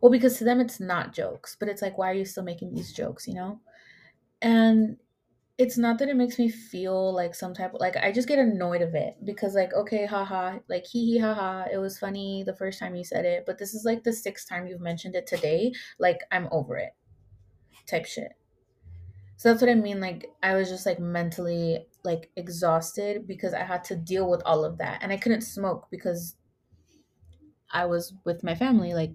Well, 0.00 0.10
because 0.12 0.38
to 0.38 0.44
them 0.44 0.60
it's 0.60 0.80
not 0.80 1.12
jokes, 1.12 1.56
but 1.58 1.68
it's 1.68 1.82
like 1.82 1.98
why 1.98 2.10
are 2.10 2.14
you 2.14 2.24
still 2.24 2.42
making 2.44 2.74
these 2.74 2.92
jokes, 2.92 3.26
you 3.28 3.34
know? 3.34 3.60
And 4.42 4.98
it's 5.58 5.78
not 5.78 5.98
that 5.98 6.08
it 6.08 6.16
makes 6.16 6.38
me 6.38 6.48
feel 6.48 7.14
like 7.14 7.34
some 7.34 7.54
type 7.54 7.74
of 7.74 7.80
like 7.80 7.96
I 7.96 8.12
just 8.12 8.28
get 8.28 8.38
annoyed 8.38 8.82
of 8.82 8.94
it 8.94 9.16
because 9.24 9.54
like 9.54 9.74
okay 9.74 10.06
haha 10.06 10.58
like 10.68 10.86
hee 10.86 11.12
hee 11.12 11.18
haha 11.18 11.66
it 11.72 11.78
was 11.78 11.98
funny 11.98 12.42
the 12.44 12.56
first 12.56 12.78
time 12.78 12.96
you 12.96 13.04
said 13.04 13.26
it 13.26 13.44
but 13.46 13.58
this 13.58 13.74
is 13.74 13.84
like 13.84 14.04
the 14.04 14.12
sixth 14.12 14.48
time 14.48 14.66
you've 14.66 14.80
mentioned 14.80 15.16
it 15.16 15.26
today 15.26 15.72
like 15.98 16.20
I'm 16.32 16.48
over 16.50 16.76
it 16.78 16.94
type 17.86 18.06
shit 18.06 18.32
so 19.36 19.48
that's 19.48 19.62
what 19.62 19.70
I 19.70 19.74
mean 19.74 20.00
like 20.00 20.30
I 20.42 20.54
was 20.54 20.68
just 20.68 20.84
like 20.86 20.98
mentally 21.00 21.86
like 22.04 22.30
exhausted 22.36 23.26
because 23.26 23.54
I 23.54 23.62
had 23.64 23.84
to 23.84 23.96
deal 23.96 24.28
with 24.30 24.42
all 24.44 24.64
of 24.64 24.78
that 24.78 25.02
and 25.02 25.12
I 25.12 25.16
couldn't 25.16 25.40
smoke 25.42 25.88
because 25.90 26.36
I 27.70 27.86
was 27.86 28.14
with 28.24 28.42
my 28.42 28.54
family 28.54 28.94
like 28.94 29.12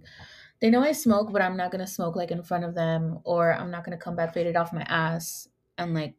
they 0.66 0.72
know 0.72 0.82
I 0.82 0.94
smoke 0.94 1.32
but 1.32 1.44
I'm 1.44 1.56
not 1.56 1.72
gonna 1.72 1.86
smoke 1.86 2.16
like 2.16 2.32
in 2.32 2.42
front 2.42 2.64
of 2.64 2.74
them 2.74 3.20
or 3.24 3.54
I'm 3.54 3.70
not 3.70 3.84
gonna 3.84 3.98
come 3.98 4.16
back 4.16 4.34
faded 4.34 4.56
off 4.56 4.74
my 4.74 4.82
ass 4.82 5.48
and 5.78 5.94
like 5.94 6.16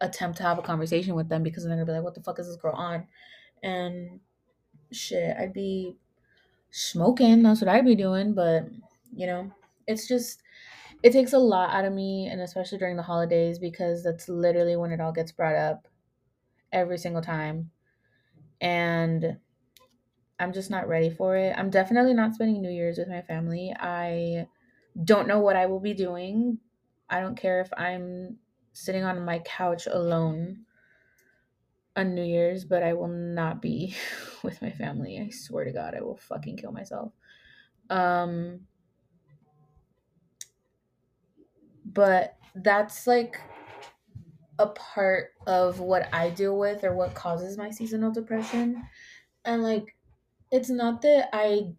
attempt 0.00 0.38
to 0.38 0.42
have 0.42 0.58
a 0.58 0.62
conversation 0.62 1.14
with 1.14 1.28
them 1.28 1.42
because 1.42 1.64
they're 1.64 1.74
gonna 1.74 1.84
be 1.84 1.92
like, 1.92 2.02
what 2.02 2.14
the 2.14 2.22
fuck 2.22 2.38
is 2.38 2.46
this 2.46 2.56
girl 2.56 2.72
on? 2.72 3.06
And 3.62 4.20
shit, 4.90 5.36
I'd 5.36 5.52
be 5.52 5.96
smoking. 6.70 7.42
That's 7.42 7.60
what 7.60 7.68
I'd 7.68 7.84
be 7.84 7.94
doing. 7.94 8.32
But, 8.32 8.64
you 9.14 9.26
know, 9.26 9.52
it's 9.86 10.08
just, 10.08 10.40
it 11.02 11.12
takes 11.12 11.34
a 11.34 11.38
lot 11.38 11.68
out 11.68 11.84
of 11.84 11.92
me. 11.92 12.26
And 12.32 12.40
especially 12.40 12.78
during 12.78 12.96
the 12.96 13.02
holidays 13.02 13.58
because 13.58 14.02
that's 14.02 14.30
literally 14.30 14.76
when 14.76 14.92
it 14.92 15.00
all 15.02 15.12
gets 15.12 15.32
brought 15.32 15.56
up 15.56 15.86
every 16.72 16.96
single 16.96 17.20
time. 17.20 17.70
And 18.62 19.36
I'm 20.40 20.52
just 20.52 20.70
not 20.70 20.88
ready 20.88 21.10
for 21.10 21.36
it. 21.36 21.54
I'm 21.56 21.68
definitely 21.68 22.14
not 22.14 22.34
spending 22.34 22.62
New 22.62 22.70
Year's 22.70 22.96
with 22.98 23.08
my 23.08 23.20
family. 23.20 23.74
I 23.78 24.46
don't 25.04 25.28
know 25.28 25.38
what 25.38 25.54
I 25.54 25.66
will 25.66 25.80
be 25.80 25.92
doing. 25.92 26.58
I 27.10 27.20
don't 27.20 27.36
care 27.36 27.60
if 27.60 27.70
I'm 27.76 28.38
sitting 28.72 29.04
on 29.04 29.24
my 29.24 29.40
couch 29.40 29.86
alone 29.86 30.64
on 31.94 32.14
New 32.14 32.24
Year's, 32.24 32.64
but 32.64 32.82
I 32.82 32.94
will 32.94 33.08
not 33.08 33.60
be 33.60 33.94
with 34.42 34.62
my 34.62 34.70
family. 34.70 35.20
I 35.20 35.30
swear 35.30 35.64
to 35.64 35.72
God, 35.72 35.94
I 35.94 36.00
will 36.00 36.16
fucking 36.16 36.56
kill 36.56 36.72
myself. 36.72 37.12
Um, 37.90 38.60
but 41.84 42.38
that's 42.54 43.06
like 43.06 43.38
a 44.58 44.68
part 44.68 45.32
of 45.46 45.80
what 45.80 46.08
I 46.14 46.30
deal 46.30 46.58
with 46.58 46.82
or 46.84 46.94
what 46.94 47.14
causes 47.14 47.58
my 47.58 47.70
seasonal 47.70 48.10
depression. 48.10 48.82
And 49.44 49.62
like, 49.62 49.96
it's 50.50 50.70
not 50.70 51.02
that 51.02 51.28
I 51.32 51.74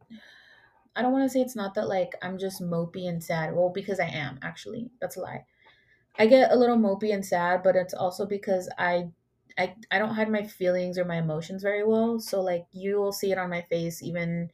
I 0.96 1.02
don't 1.02 1.14
want 1.14 1.24
to 1.26 1.30
say 1.30 1.42
it's 1.42 1.56
not 1.56 1.74
that 1.76 1.88
like 1.88 2.14
I'm 2.22 2.38
just 2.38 2.62
mopey 2.62 3.08
and 3.08 3.24
sad. 3.24 3.56
Well, 3.56 3.70
because 3.70 4.00
I 4.00 4.08
am 4.08 4.40
actually. 4.42 4.90
That's 5.00 5.16
a 5.18 5.22
lie. 5.22 5.46
I 6.20 6.28
get 6.28 6.52
a 6.52 6.56
little 6.58 6.78
mopey 6.78 7.14
and 7.14 7.26
sad, 7.26 7.64
but 7.64 7.76
it's 7.78 7.94
also 7.94 8.26
because 8.26 8.70
I 8.78 9.12
I 9.58 9.76
I 9.92 10.00
don't 10.00 10.16
hide 10.16 10.32
my 10.32 10.44
feelings 10.46 10.98
or 10.98 11.06
my 11.06 11.18
emotions 11.18 11.64
very 11.64 11.86
well. 11.86 12.20
So 12.20 12.42
like 12.42 12.68
you 12.72 12.98
will 12.98 13.14
see 13.14 13.32
it 13.32 13.40
on 13.40 13.50
my 13.52 13.64
face 13.64 14.04
even 14.04 14.52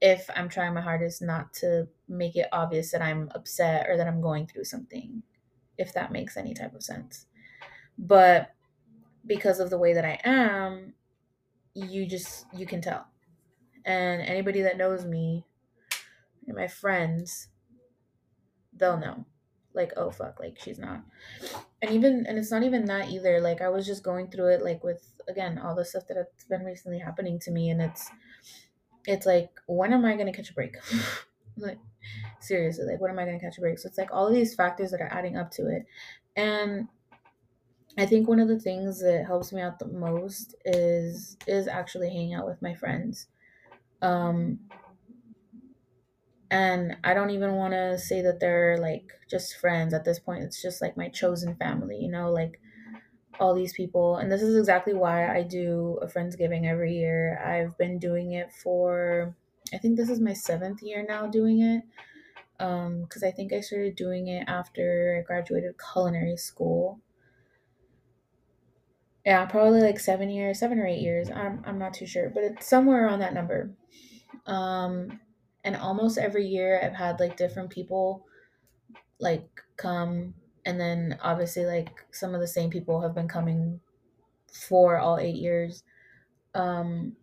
if 0.00 0.30
I'm 0.36 0.48
trying 0.48 0.74
my 0.74 0.82
hardest 0.82 1.22
not 1.22 1.54
to 1.54 1.88
make 2.08 2.36
it 2.36 2.48
obvious 2.52 2.92
that 2.92 3.02
I'm 3.02 3.30
upset 3.34 3.88
or 3.88 3.96
that 3.98 4.08
I'm 4.08 4.20
going 4.22 4.46
through 4.46 4.64
something, 4.64 5.22
if 5.78 5.92
that 5.94 6.12
makes 6.12 6.36
any 6.36 6.54
type 6.54 6.74
of 6.74 6.84
sense. 6.84 7.26
But 7.98 8.54
because 9.26 9.60
of 9.60 9.70
the 9.70 9.78
way 9.78 9.94
that 9.94 10.04
I 10.06 10.20
am, 10.24 10.94
you 11.74 12.06
just 12.06 12.46
you 12.54 12.66
can 12.66 12.82
tell. 12.82 13.09
And 13.84 14.22
anybody 14.22 14.62
that 14.62 14.76
knows 14.76 15.04
me 15.04 15.46
and 16.46 16.56
my 16.56 16.68
friends, 16.68 17.48
they'll 18.76 18.98
know. 18.98 19.24
Like, 19.72 19.92
oh 19.96 20.10
fuck, 20.10 20.40
like 20.40 20.58
she's 20.60 20.78
not. 20.78 21.02
And 21.80 21.92
even 21.92 22.26
and 22.26 22.36
it's 22.38 22.50
not 22.50 22.64
even 22.64 22.86
that 22.86 23.08
either. 23.10 23.40
Like 23.40 23.60
I 23.60 23.68
was 23.68 23.86
just 23.86 24.02
going 24.02 24.28
through 24.28 24.48
it 24.48 24.64
like 24.64 24.82
with 24.82 25.12
again 25.28 25.58
all 25.58 25.76
the 25.76 25.84
stuff 25.84 26.08
that 26.08 26.16
has 26.16 26.26
been 26.48 26.64
recently 26.64 26.98
happening 26.98 27.38
to 27.40 27.50
me 27.52 27.70
and 27.70 27.80
it's 27.80 28.10
it's 29.06 29.26
like 29.26 29.50
when 29.66 29.92
am 29.92 30.04
I 30.04 30.16
gonna 30.16 30.32
catch 30.32 30.50
a 30.50 30.54
break? 30.54 30.76
like 31.56 31.78
seriously, 32.40 32.84
like 32.84 33.00
when 33.00 33.10
am 33.10 33.18
I 33.18 33.24
gonna 33.24 33.40
catch 33.40 33.58
a 33.58 33.60
break? 33.60 33.78
So 33.78 33.88
it's 33.88 33.98
like 33.98 34.12
all 34.12 34.26
of 34.26 34.34
these 34.34 34.54
factors 34.54 34.90
that 34.90 35.00
are 35.00 35.12
adding 35.12 35.36
up 35.36 35.50
to 35.52 35.68
it. 35.68 35.86
And 36.36 36.88
I 37.98 38.06
think 38.06 38.28
one 38.28 38.40
of 38.40 38.48
the 38.48 38.58
things 38.58 39.00
that 39.00 39.26
helps 39.26 39.52
me 39.52 39.60
out 39.60 39.78
the 39.78 39.88
most 39.88 40.54
is 40.64 41.36
is 41.46 41.68
actually 41.68 42.08
hanging 42.08 42.34
out 42.34 42.46
with 42.46 42.60
my 42.62 42.74
friends. 42.74 43.26
Um 44.02 44.60
and 46.50 46.96
I 47.04 47.14
don't 47.14 47.30
even 47.30 47.54
want 47.54 47.74
to 47.74 47.98
say 47.98 48.22
that 48.22 48.40
they're 48.40 48.76
like 48.78 49.12
just 49.28 49.56
friends 49.56 49.94
at 49.94 50.04
this 50.04 50.18
point. 50.18 50.42
It's 50.42 50.60
just 50.60 50.82
like 50.82 50.96
my 50.96 51.08
chosen 51.08 51.54
family, 51.56 51.96
you 51.98 52.10
know, 52.10 52.30
like 52.30 52.60
all 53.40 53.54
these 53.54 53.74
people. 53.74 54.16
And 54.16 54.32
this 54.32 54.42
is 54.42 54.56
exactly 54.56 54.94
why 54.94 55.34
I 55.34 55.42
do 55.44 55.98
a 56.02 56.06
Friendsgiving 56.06 56.66
every 56.66 56.94
year. 56.94 57.40
I've 57.44 57.78
been 57.78 57.98
doing 57.98 58.32
it 58.32 58.52
for 58.52 59.36
I 59.74 59.78
think 59.78 59.96
this 59.96 60.10
is 60.10 60.20
my 60.20 60.34
7th 60.34 60.82
year 60.82 61.04
now 61.08 61.26
doing 61.28 61.60
it. 61.62 61.84
Um 62.60 63.06
cuz 63.06 63.22
I 63.24 63.32
think 63.32 63.52
I 63.52 63.60
started 63.60 63.96
doing 63.96 64.28
it 64.28 64.44
after 64.48 65.18
I 65.18 65.22
graduated 65.26 65.76
culinary 65.92 66.36
school 66.36 67.00
yeah, 69.24 69.44
probably 69.46 69.80
like 69.80 70.00
seven 70.00 70.30
years, 70.30 70.58
seven 70.58 70.78
or 70.78 70.86
eight 70.86 71.00
years. 71.00 71.30
I'm 71.30 71.62
I'm 71.66 71.78
not 71.78 71.94
too 71.94 72.06
sure, 72.06 72.30
but 72.30 72.42
it's 72.42 72.66
somewhere 72.66 73.04
around 73.06 73.20
that 73.20 73.34
number. 73.34 73.70
Um, 74.46 75.20
and 75.64 75.76
almost 75.76 76.18
every 76.18 76.46
year 76.46 76.80
I've 76.82 76.94
had 76.94 77.20
like 77.20 77.36
different 77.36 77.70
people 77.70 78.26
like 79.20 79.48
come, 79.76 80.34
and 80.64 80.80
then 80.80 81.18
obviously 81.22 81.66
like 81.66 81.90
some 82.12 82.34
of 82.34 82.40
the 82.40 82.48
same 82.48 82.70
people 82.70 83.02
have 83.02 83.14
been 83.14 83.28
coming 83.28 83.80
for 84.52 84.98
all 84.98 85.18
eight 85.18 85.36
years. 85.36 85.82
Um, 86.54 87.16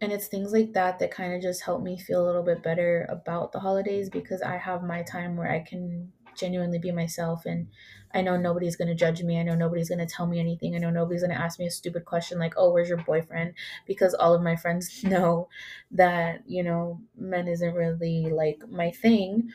and 0.00 0.12
it's 0.12 0.26
things 0.26 0.52
like 0.52 0.72
that 0.72 0.98
that 0.98 1.12
kind 1.12 1.34
of 1.34 1.42
just 1.42 1.62
help 1.62 1.82
me 1.82 1.98
feel 1.98 2.24
a 2.24 2.26
little 2.26 2.42
bit 2.42 2.62
better 2.62 3.06
about 3.08 3.52
the 3.52 3.60
holidays 3.60 4.10
because 4.10 4.42
I 4.42 4.56
have 4.56 4.82
my 4.82 5.02
time 5.02 5.36
where 5.36 5.50
I 5.50 5.60
can 5.60 6.12
genuinely 6.36 6.78
be 6.78 6.92
myself 6.92 7.46
and 7.46 7.68
I 8.14 8.20
know 8.20 8.36
nobody's 8.36 8.76
going 8.76 8.88
to 8.88 8.94
judge 8.94 9.22
me. 9.22 9.40
I 9.40 9.42
know 9.42 9.54
nobody's 9.54 9.88
going 9.88 10.06
to 10.06 10.06
tell 10.06 10.26
me 10.26 10.38
anything. 10.38 10.74
I 10.74 10.78
know 10.78 10.90
nobody's 10.90 11.22
going 11.22 11.34
to 11.34 11.40
ask 11.40 11.58
me 11.58 11.66
a 11.66 11.70
stupid 11.70 12.04
question 12.04 12.38
like, 12.38 12.54
"Oh, 12.56 12.70
where's 12.70 12.88
your 12.88 12.98
boyfriend?" 12.98 13.54
because 13.86 14.14
all 14.14 14.34
of 14.34 14.42
my 14.42 14.56
friends 14.56 15.02
know 15.04 15.48
that, 15.92 16.42
you 16.46 16.62
know, 16.62 17.00
men 17.16 17.48
isn't 17.48 17.74
really 17.74 18.26
like 18.30 18.62
my 18.68 18.90
thing. 18.90 19.50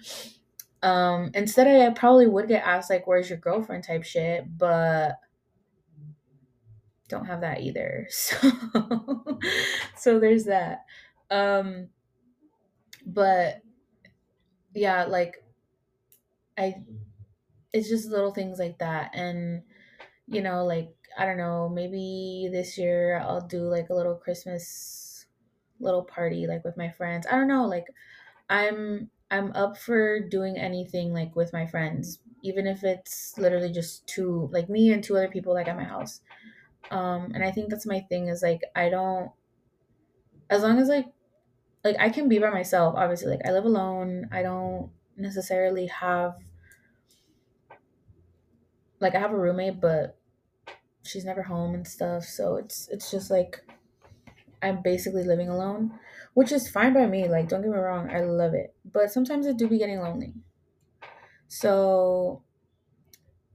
Um 0.84 1.31
instead 1.34 1.67
I 1.67 1.89
probably 1.93 2.27
would 2.27 2.48
get 2.48 2.65
asked 2.65 2.89
like, 2.89 3.07
"Where's 3.07 3.29
your 3.29 3.39
girlfriend?" 3.39 3.84
type 3.84 4.03
shit, 4.03 4.46
but 4.57 5.19
don't 7.07 7.25
have 7.25 7.41
that 7.41 7.62
either. 7.62 8.07
So 8.17 9.39
so 9.96 10.19
there's 10.19 10.46
that. 10.46 10.86
Um 11.31 11.89
but 13.05 13.62
yeah, 14.74 15.05
like 15.05 15.43
I 16.57 16.83
it's 17.73 17.89
just 17.89 18.09
little 18.09 18.33
things 18.33 18.59
like 18.59 18.79
that 18.79 19.11
and 19.13 19.63
you 20.27 20.41
know 20.41 20.65
like 20.65 20.93
I 21.17 21.25
don't 21.25 21.37
know, 21.37 21.69
maybe 21.69 22.49
this 22.51 22.77
year 22.77 23.19
I'll 23.19 23.41
do 23.47 23.61
like 23.63 23.89
a 23.89 23.95
little 23.95 24.15
Christmas 24.15 25.25
little 25.79 26.03
party 26.03 26.47
like 26.47 26.63
with 26.65 26.77
my 26.77 26.89
friends. 26.91 27.27
I 27.27 27.31
don't 27.33 27.47
know, 27.47 27.65
like 27.67 27.85
I'm 28.49 29.11
I'm 29.31 29.51
up 29.53 29.77
for 29.77 30.21
doing 30.21 30.57
anything 30.57 31.13
like 31.13 31.35
with 31.35 31.53
my 31.53 31.67
friends, 31.67 32.19
even 32.43 32.67
if 32.67 32.83
it's 32.83 33.37
literally 33.37 33.71
just 33.71 34.07
two 34.07 34.49
like 34.53 34.69
me 34.69 34.91
and 34.93 35.03
two 35.03 35.17
other 35.17 35.29
people 35.29 35.53
like 35.53 35.67
at 35.67 35.77
my 35.77 35.85
house. 35.85 36.21
Um 36.91 37.31
and 37.35 37.43
I 37.43 37.51
think 37.51 37.69
that's 37.69 37.85
my 37.87 38.01
thing 38.01 38.27
is 38.29 38.43
like 38.43 38.61
I 38.75 38.89
don't 38.89 39.31
as 40.49 40.63
long 40.63 40.79
as 40.79 40.87
like 40.89 41.07
like 41.83 41.97
I 41.99 42.09
can 42.09 42.29
be 42.29 42.39
by 42.39 42.51
myself, 42.51 42.95
obviously 42.97 43.29
like 43.29 43.45
I 43.45 43.51
live 43.53 43.65
alone. 43.65 44.29
I 44.31 44.41
don't 44.43 44.91
necessarily 45.17 45.87
have 45.87 46.37
like 49.00 49.16
I 49.16 49.20
have 49.20 49.32
a 49.32 49.38
roommate, 49.38 49.80
but 49.82 50.18
she's 51.04 51.25
never 51.25 51.44
home 51.44 51.74
and 51.75 51.88
stuff. 51.88 52.24
So 52.24 52.58
it's 52.58 52.88
it's 52.89 53.12
just 53.12 53.32
like 53.32 53.63
I'm 54.62 54.82
basically 54.82 55.24
living 55.24 55.50
alone, 55.50 56.00
which 56.34 56.51
is 56.51 56.70
fine 56.70 56.94
by 56.94 57.06
me. 57.08 57.27
Like 57.27 57.50
don't 57.50 57.62
get 57.62 57.72
me 57.72 57.77
wrong, 57.77 58.10
I 58.10 58.22
love 58.22 58.54
it. 58.54 58.75
But 58.86 59.12
sometimes 59.12 59.46
it 59.46 59.58
do 59.58 59.68
be 59.68 59.77
getting 59.77 60.00
lonely. 60.00 60.34
So 61.48 62.44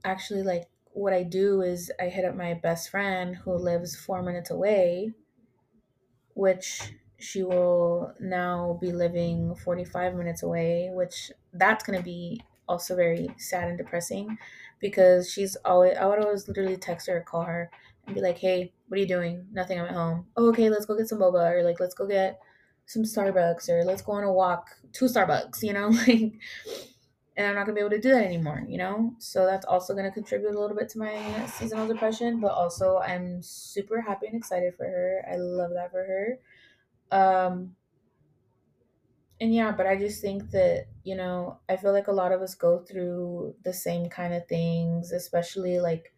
actually 0.05 0.43
like 0.43 0.69
what 0.93 1.13
I 1.13 1.23
do 1.23 1.63
is 1.63 1.91
I 1.99 2.09
hit 2.09 2.25
up 2.25 2.35
my 2.35 2.55
best 2.55 2.91
friend 2.91 3.37
who 3.37 3.55
lives 3.55 3.97
4 3.97 4.23
minutes 4.23 4.51
away, 4.51 5.13
which 6.35 6.95
she 7.19 7.43
will 7.43 8.15
now 8.21 8.79
be 8.81 8.93
living 8.93 9.55
45 9.55 10.15
minutes 10.15 10.43
away, 10.43 10.91
which 10.93 11.31
that's 11.53 11.85
going 11.85 11.99
to 11.99 12.05
be 12.05 12.43
also 12.69 12.97
very 12.97 13.28
sad 13.38 13.69
and 13.69 13.78
depressing 13.78 14.38
because 14.81 15.31
she's 15.31 15.57
always 15.64 15.97
I 15.97 16.07
would 16.07 16.19
always 16.19 16.49
literally 16.49 16.76
text 16.76 17.07
her 17.07 17.19
or 17.19 17.21
call 17.23 17.45
her 17.45 17.71
and 18.07 18.14
be 18.14 18.21
like, 18.21 18.38
"Hey, 18.38 18.73
what 18.88 18.99
are 18.99 19.00
you 19.00 19.07
doing? 19.07 19.47
Nothing. 19.52 19.81
I'm 19.81 19.87
at 19.87 19.95
home. 19.95 20.26
Oh, 20.37 20.49
okay, 20.49 20.69
let's 20.69 20.87
go 20.87 20.97
get 20.97 21.09
some 21.09 21.21
boba 21.21 21.52
or 21.52 21.62
like 21.62 21.81
let's 21.81 21.95
go 21.95 22.07
get 22.07 22.40
some 22.87 23.04
Starbucks 23.04 23.69
or 23.69 23.85
let's 23.85 24.02
go 24.02 24.12
on 24.12 24.25
a 24.25 24.33
walk 24.33 24.69
to 24.95 25.04
Starbucks." 25.07 25.62
You 25.62 25.73
know, 25.73 25.88
like, 26.07 26.33
and 27.37 27.47
I'm 27.47 27.54
not 27.54 27.64
gonna 27.66 27.75
be 27.75 27.81
able 27.81 27.90
to 27.90 28.00
do 28.00 28.11
that 28.11 28.25
anymore. 28.25 28.64
You 28.69 28.78
know, 28.78 29.14
so 29.19 29.47
that's 29.47 29.66
also 29.66 29.95
gonna 29.95 30.11
contribute 30.11 30.54
a 30.54 30.61
little 30.61 30.76
bit 30.76 30.88
to 30.90 30.99
my 30.99 31.47
seasonal 31.47 31.87
depression. 31.87 32.40
But 32.40 32.52
also, 32.52 32.99
I'm 32.99 33.42
super 33.42 34.00
happy 34.00 34.26
and 34.26 34.37
excited 34.37 34.75
for 34.76 34.85
her. 34.85 35.25
I 35.31 35.37
love 35.37 35.71
that 35.75 35.90
for 35.92 36.04
her. 36.04 36.38
Um, 37.12 37.76
and 39.43 39.55
yeah, 39.55 39.73
but 39.73 39.87
I 39.89 39.97
just 39.97 40.23
think 40.23 40.51
that, 40.53 40.87
you 41.05 41.17
know, 41.17 41.61
I 41.69 41.77
feel 41.77 41.93
like 41.93 42.09
a 42.09 42.13
lot 42.13 42.33
of 42.33 42.43
us 42.43 42.55
go 42.55 42.81
through 42.81 43.57
the 43.65 43.73
same 43.75 44.09
kind 44.09 44.35
of 44.35 44.47
things, 44.49 45.13
especially 45.13 45.81
like 45.81 46.15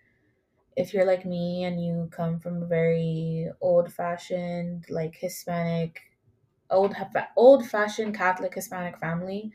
if 0.76 0.94
you're 0.94 1.06
like 1.06 1.26
me 1.26 1.64
and 1.64 1.84
you 1.84 2.08
come 2.12 2.40
from 2.40 2.62
a 2.62 2.66
very 2.66 3.50
old 3.60 3.92
fashioned, 3.92 4.86
like 4.90 5.16
Hispanic, 5.16 6.02
old 6.70 6.96
old 7.36 7.66
fashioned 7.68 8.16
Catholic 8.16 8.54
Hispanic 8.54 8.98
family, 8.98 9.52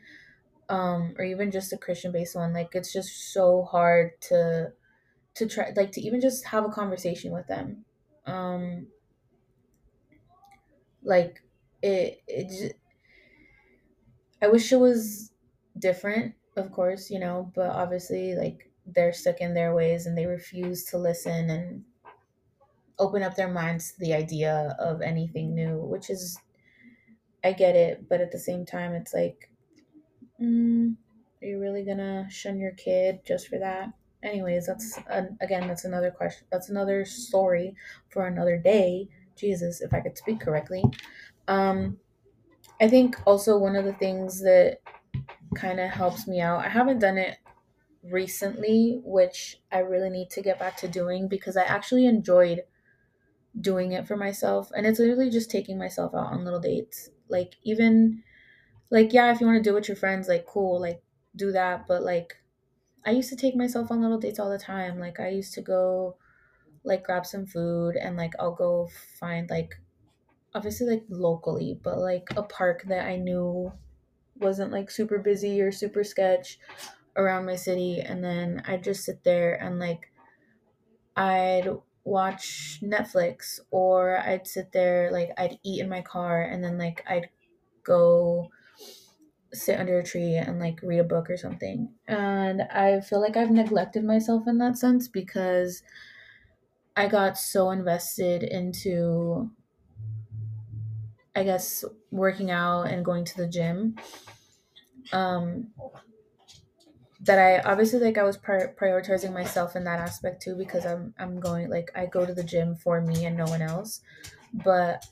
um, 0.68 1.14
or 1.18 1.24
even 1.24 1.50
just 1.50 1.72
a 1.72 1.78
Christian 1.78 2.12
based 2.12 2.36
one, 2.36 2.54
like 2.54 2.74
it's 2.74 2.92
just 2.92 3.32
so 3.32 3.64
hard 3.64 4.20
to 4.22 4.74
to 5.34 5.48
try 5.48 5.72
like 5.76 5.92
to 5.92 6.02
even 6.02 6.20
just 6.20 6.46
have 6.46 6.64
a 6.66 6.70
conversation 6.70 7.32
with 7.32 7.48
them. 7.48 7.86
Um 8.26 8.88
like 11.02 11.42
it 11.82 12.22
it 12.28 12.79
I 14.42 14.48
wish 14.48 14.72
it 14.72 14.76
was 14.76 15.32
different, 15.78 16.34
of 16.56 16.72
course, 16.72 17.10
you 17.10 17.18
know, 17.18 17.52
but 17.54 17.70
obviously, 17.70 18.34
like, 18.34 18.70
they're 18.86 19.12
stuck 19.12 19.40
in 19.40 19.54
their 19.54 19.74
ways 19.74 20.06
and 20.06 20.16
they 20.16 20.26
refuse 20.26 20.84
to 20.86 20.98
listen 20.98 21.50
and 21.50 21.84
open 22.98 23.22
up 23.22 23.36
their 23.36 23.48
minds 23.48 23.92
to 23.92 24.00
the 24.00 24.14
idea 24.14 24.76
of 24.78 25.00
anything 25.02 25.54
new, 25.54 25.76
which 25.78 26.10
is, 26.10 26.38
I 27.44 27.52
get 27.52 27.76
it, 27.76 28.08
but 28.08 28.20
at 28.20 28.32
the 28.32 28.38
same 28.38 28.66
time, 28.66 28.94
it's 28.94 29.14
like, 29.14 29.50
mm, 30.40 30.94
are 31.42 31.46
you 31.46 31.58
really 31.58 31.84
gonna 31.84 32.26
shun 32.30 32.58
your 32.58 32.72
kid 32.72 33.20
just 33.26 33.48
for 33.48 33.58
that? 33.58 33.90
Anyways, 34.22 34.66
that's 34.66 34.98
an, 35.08 35.38
again, 35.40 35.66
that's 35.66 35.84
another 35.86 36.10
question. 36.10 36.46
That's 36.50 36.68
another 36.68 37.04
story 37.06 37.74
for 38.10 38.26
another 38.26 38.58
day. 38.58 39.08
Jesus, 39.36 39.80
if 39.80 39.94
I 39.94 40.00
could 40.00 40.18
speak 40.18 40.40
correctly. 40.40 40.84
Um, 41.48 41.98
I 42.80 42.88
think 42.88 43.16
also 43.26 43.58
one 43.58 43.76
of 43.76 43.84
the 43.84 43.92
things 43.94 44.40
that 44.42 44.80
kind 45.54 45.80
of 45.80 45.90
helps 45.90 46.26
me 46.28 46.40
out, 46.40 46.64
I 46.64 46.68
haven't 46.68 47.00
done 47.00 47.18
it 47.18 47.38
recently, 48.04 49.00
which 49.04 49.60
I 49.72 49.80
really 49.80 50.10
need 50.10 50.30
to 50.32 50.42
get 50.42 50.58
back 50.58 50.76
to 50.78 50.88
doing 50.88 51.28
because 51.28 51.56
I 51.56 51.64
actually 51.64 52.06
enjoyed 52.06 52.64
doing 53.60 53.92
it 53.92 54.06
for 54.06 54.16
myself. 54.16 54.70
And 54.76 54.86
it's 54.86 54.98
literally 54.98 55.30
just 55.30 55.50
taking 55.50 55.78
myself 55.78 56.14
out 56.14 56.32
on 56.32 56.44
little 56.44 56.60
dates. 56.60 57.10
Like, 57.28 57.56
even 57.62 58.22
like 58.90 59.12
yeah, 59.12 59.32
if 59.32 59.40
you 59.40 59.46
want 59.46 59.58
to 59.58 59.68
do 59.68 59.72
it 59.76 59.80
with 59.80 59.88
your 59.88 59.96
friends, 59.96 60.28
like 60.28 60.46
cool, 60.46 60.80
like 60.80 61.02
do 61.36 61.52
that. 61.52 61.86
But 61.88 62.02
like 62.02 62.36
I 63.06 63.12
used 63.12 63.30
to 63.30 63.36
take 63.36 63.56
myself 63.56 63.90
on 63.90 64.02
little 64.02 64.18
dates 64.18 64.38
all 64.38 64.50
the 64.50 64.58
time. 64.58 64.98
Like 64.98 65.20
I 65.20 65.28
used 65.28 65.54
to 65.54 65.62
go 65.62 66.18
like 66.84 67.04
grab 67.04 67.26
some 67.26 67.46
food 67.46 67.96
and 67.96 68.16
like 68.16 68.34
I'll 68.40 68.54
go 68.54 68.88
find 69.18 69.50
like 69.50 69.80
obviously 70.54 70.86
like 70.88 71.04
locally, 71.08 71.78
but 71.82 71.98
like 71.98 72.28
a 72.36 72.42
park 72.42 72.84
that 72.88 73.06
I 73.06 73.16
knew 73.16 73.72
wasn't 74.36 74.72
like 74.72 74.90
super 74.90 75.18
busy 75.18 75.60
or 75.60 75.72
super 75.72 76.04
sketch 76.04 76.58
around 77.16 77.46
my 77.46 77.56
city 77.56 78.00
and 78.00 78.24
then 78.24 78.62
I'd 78.66 78.84
just 78.84 79.04
sit 79.04 79.24
there 79.24 79.54
and 79.54 79.78
like 79.78 80.12
I'd 81.16 81.68
watch 82.04 82.80
Netflix 82.82 83.60
or 83.70 84.18
I'd 84.18 84.46
sit 84.46 84.72
there 84.72 85.10
like 85.10 85.30
I'd 85.36 85.58
eat 85.62 85.80
in 85.80 85.88
my 85.88 86.02
car 86.02 86.42
and 86.42 86.62
then 86.64 86.78
like 86.78 87.04
I'd 87.06 87.28
go 87.82 88.50
sit 89.52 89.78
under 89.80 89.98
a 89.98 90.04
tree 90.04 90.34
and 90.36 90.60
like 90.60 90.80
read 90.82 91.00
a 91.00 91.04
book 91.04 91.28
or 91.28 91.36
something. 91.36 91.92
And 92.06 92.62
I 92.62 93.00
feel 93.00 93.20
like 93.20 93.36
I've 93.36 93.50
neglected 93.50 94.04
myself 94.04 94.46
in 94.46 94.58
that 94.58 94.78
sense 94.78 95.08
because 95.08 95.82
I 96.96 97.08
got 97.08 97.36
so 97.38 97.70
invested 97.70 98.42
into 98.42 99.50
I 101.34 101.44
guess 101.44 101.84
working 102.10 102.50
out 102.50 102.84
and 102.84 103.04
going 103.04 103.24
to 103.24 103.36
the 103.36 103.46
gym 103.48 103.96
um 105.12 105.72
that 107.22 107.38
I 107.38 107.60
obviously 107.70 108.00
like 108.00 108.18
I 108.18 108.22
was 108.22 108.36
pri- 108.36 108.72
prioritizing 108.78 109.32
myself 109.32 109.76
in 109.76 109.84
that 109.84 110.00
aspect 110.00 110.42
too 110.42 110.54
because 110.56 110.86
I'm 110.86 111.14
I'm 111.18 111.38
going 111.38 111.68
like 111.68 111.90
I 111.94 112.06
go 112.06 112.24
to 112.24 112.34
the 112.34 112.44
gym 112.44 112.74
for 112.74 113.00
me 113.00 113.26
and 113.26 113.36
no 113.36 113.44
one 113.44 113.62
else. 113.62 114.00
But 114.52 115.04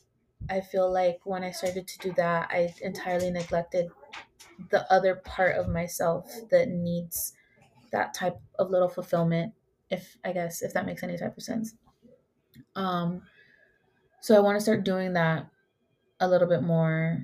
I 0.49 0.61
feel 0.61 0.91
like 0.91 1.21
when 1.25 1.45
I 1.45 1.51
started 1.51 1.87
to 1.87 1.99
do 1.99 2.13
that, 2.13 2.49
I 2.51 2.75
entirely 2.83 3.31
neglected 3.31 3.91
the 4.71 4.91
other 4.93 5.17
part 5.17 5.57
of 5.57 5.69
myself 5.69 6.31
that 6.51 6.69
needs 6.69 7.35
that 7.93 8.15
type 8.15 8.39
of 8.59 8.71
little 8.71 8.89
fulfillment 8.89 9.55
if 9.91 10.17
I 10.25 10.33
guess 10.33 10.63
if 10.63 10.73
that 10.75 10.87
makes 10.87 11.03
any 11.03 11.19
type 11.19 11.37
of 11.37 11.43
sense. 11.43 11.75
Um 12.75 13.23
so 14.21 14.35
I 14.35 14.41
want 14.41 14.57
to 14.57 14.61
start 14.61 14.85
doing 14.85 15.13
that 15.13 15.49
a 16.21 16.29
little 16.29 16.49
bit 16.49 16.63
more. 16.63 17.23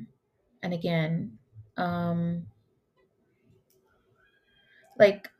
And 0.62 0.74
again 0.74 1.38
um 1.76 2.46
like 4.98 5.30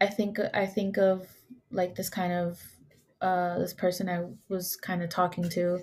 I 0.00 0.06
think 0.06 0.38
I 0.54 0.66
think 0.66 0.96
of 0.98 1.28
like 1.70 1.94
this 1.94 2.08
kind 2.08 2.32
of 2.32 2.60
uh, 3.20 3.58
this 3.58 3.74
person 3.74 4.08
I 4.08 4.26
was 4.48 4.76
kind 4.76 5.02
of 5.02 5.10
talking 5.10 5.48
to, 5.50 5.80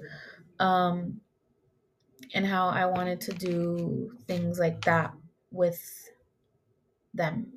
um, 0.60 1.22
and 2.34 2.46
how 2.46 2.68
I 2.70 2.86
wanted 2.86 3.22
to 3.22 3.34
do 3.34 4.18
things 4.28 4.60
like 4.60 4.82
that 4.86 5.14
with 5.52 6.10
them, 7.14 7.54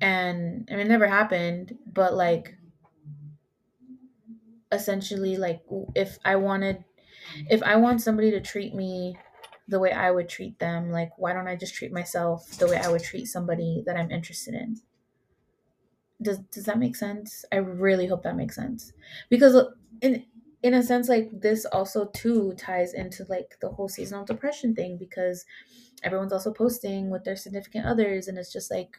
and 0.00 0.68
I 0.70 0.76
mean, 0.76 0.86
it 0.86 0.88
never 0.88 1.06
happened, 1.06 1.78
but 1.86 2.14
like 2.14 2.56
essentially, 4.72 5.36
like 5.36 5.62
if 5.94 6.18
I 6.24 6.36
wanted, 6.36 6.84
if 7.50 7.62
I 7.62 7.76
want 7.76 8.02
somebody 8.02 8.30
to 8.32 8.40
treat 8.40 8.74
me 8.74 9.16
the 9.68 9.78
way 9.78 9.92
I 9.92 10.10
would 10.10 10.28
treat 10.28 10.58
them, 10.58 10.90
like 10.90 11.16
why 11.18 11.32
don't 11.32 11.48
I 11.48 11.56
just 11.56 11.74
treat 11.74 11.92
myself 11.92 12.46
the 12.58 12.66
way 12.68 12.76
I 12.78 12.88
would 12.90 13.02
treat 13.02 13.26
somebody 13.26 13.82
that 13.86 13.96
I'm 13.96 14.10
interested 14.10 14.54
in? 14.54 14.80
does 16.22 16.38
does 16.52 16.64
that 16.64 16.78
make 16.78 16.96
sense? 16.96 17.44
I 17.52 17.56
really 17.56 18.06
hope 18.06 18.22
that 18.22 18.36
makes 18.36 18.56
sense. 18.56 18.92
Because 19.28 19.56
in 20.00 20.26
in 20.62 20.74
a 20.74 20.82
sense 20.82 21.08
like 21.08 21.30
this 21.32 21.64
also 21.66 22.06
too 22.06 22.52
ties 22.54 22.92
into 22.92 23.24
like 23.28 23.56
the 23.60 23.70
whole 23.70 23.88
seasonal 23.88 24.24
depression 24.24 24.74
thing 24.74 24.98
because 24.98 25.46
everyone's 26.02 26.32
also 26.32 26.52
posting 26.52 27.08
with 27.10 27.24
their 27.24 27.36
significant 27.36 27.86
others 27.86 28.28
and 28.28 28.36
it's 28.38 28.52
just 28.52 28.70
like 28.70 28.98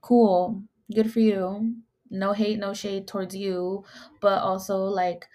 cool, 0.00 0.62
good 0.94 1.12
for 1.12 1.20
you. 1.20 1.76
No 2.10 2.32
hate, 2.32 2.58
no 2.58 2.74
shade 2.74 3.08
towards 3.08 3.34
you, 3.34 3.84
but 4.20 4.42
also 4.42 4.84
like 4.84 5.26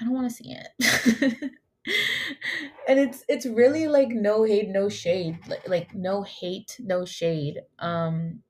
I 0.00 0.04
don't 0.04 0.14
want 0.14 0.30
to 0.30 0.34
see 0.34 0.52
it. 0.52 1.52
and 2.88 2.98
it's 2.98 3.24
it's 3.28 3.46
really 3.46 3.88
like 3.88 4.08
no 4.08 4.44
hate, 4.44 4.68
no 4.68 4.88
shade. 4.88 5.38
Like 5.46 5.68
like 5.68 5.94
no 5.94 6.22
hate, 6.22 6.76
no 6.80 7.04
shade. 7.04 7.60
Um 7.78 8.42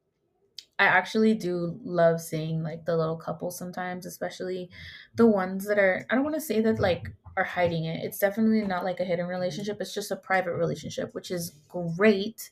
I 0.78 0.84
actually 0.86 1.34
do 1.34 1.78
love 1.84 2.20
seeing 2.20 2.62
like 2.62 2.86
the 2.86 2.96
little 2.96 3.16
couples 3.18 3.58
sometimes, 3.58 4.06
especially 4.06 4.70
the 5.16 5.26
ones 5.26 5.66
that 5.66 5.78
are 5.78 6.06
I 6.10 6.16
don't 6.16 6.24
want 6.24 6.36
to 6.36 6.40
say 6.42 6.60
that 6.62 6.80
like 6.80 7.08
are 7.36 7.44
hiding 7.44 7.84
it. 7.86 8.04
It's 8.04 8.18
definitely 8.18 8.62
not 8.62 8.84
like 8.84 9.00
a 9.00 9.04
hidden 9.04 9.26
relationship. 9.26 9.78
It's 9.80 9.94
just 9.94 10.10
a 10.10 10.16
private 10.16 10.54
relationship, 10.54 11.14
which 11.14 11.30
is 11.30 11.50
great, 11.68 12.50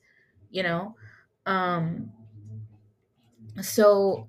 you 0.50 0.62
know. 0.62 0.96
Um 1.46 2.12
so 3.62 4.28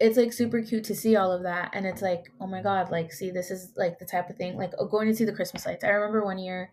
it's 0.00 0.16
like 0.16 0.32
super 0.32 0.60
cute 0.60 0.84
to 0.84 0.94
see 0.94 1.16
all 1.16 1.32
of 1.32 1.42
that 1.44 1.70
and 1.72 1.86
it's 1.86 2.02
like, 2.02 2.30
oh 2.40 2.46
my 2.46 2.62
god, 2.62 2.90
like 2.90 3.12
see 3.12 3.30
this 3.30 3.50
is 3.50 3.72
like 3.76 3.98
the 3.98 4.04
type 4.04 4.28
of 4.30 4.36
thing 4.36 4.56
like 4.56 4.72
oh, 4.78 4.86
going 4.86 5.08
to 5.08 5.14
see 5.14 5.24
the 5.24 5.32
Christmas 5.32 5.66
lights. 5.66 5.84
I 5.84 5.88
remember 5.88 6.24
one 6.24 6.38
year 6.38 6.72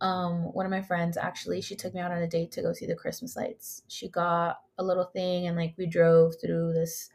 um 0.00 0.44
one 0.54 0.64
of 0.64 0.70
my 0.70 0.80
friends 0.80 1.18
actually 1.18 1.60
she 1.60 1.76
took 1.76 1.92
me 1.92 2.00
out 2.00 2.10
on 2.10 2.22
a 2.22 2.26
date 2.26 2.50
to 2.50 2.62
go 2.62 2.72
see 2.72 2.86
the 2.86 2.96
christmas 2.96 3.36
lights. 3.36 3.82
She 3.88 4.08
got 4.08 4.60
a 4.78 4.82
little 4.82 5.04
thing 5.04 5.46
and 5.46 5.56
like 5.56 5.74
we 5.76 5.86
drove 5.86 6.34
through 6.40 6.72
this 6.72 7.10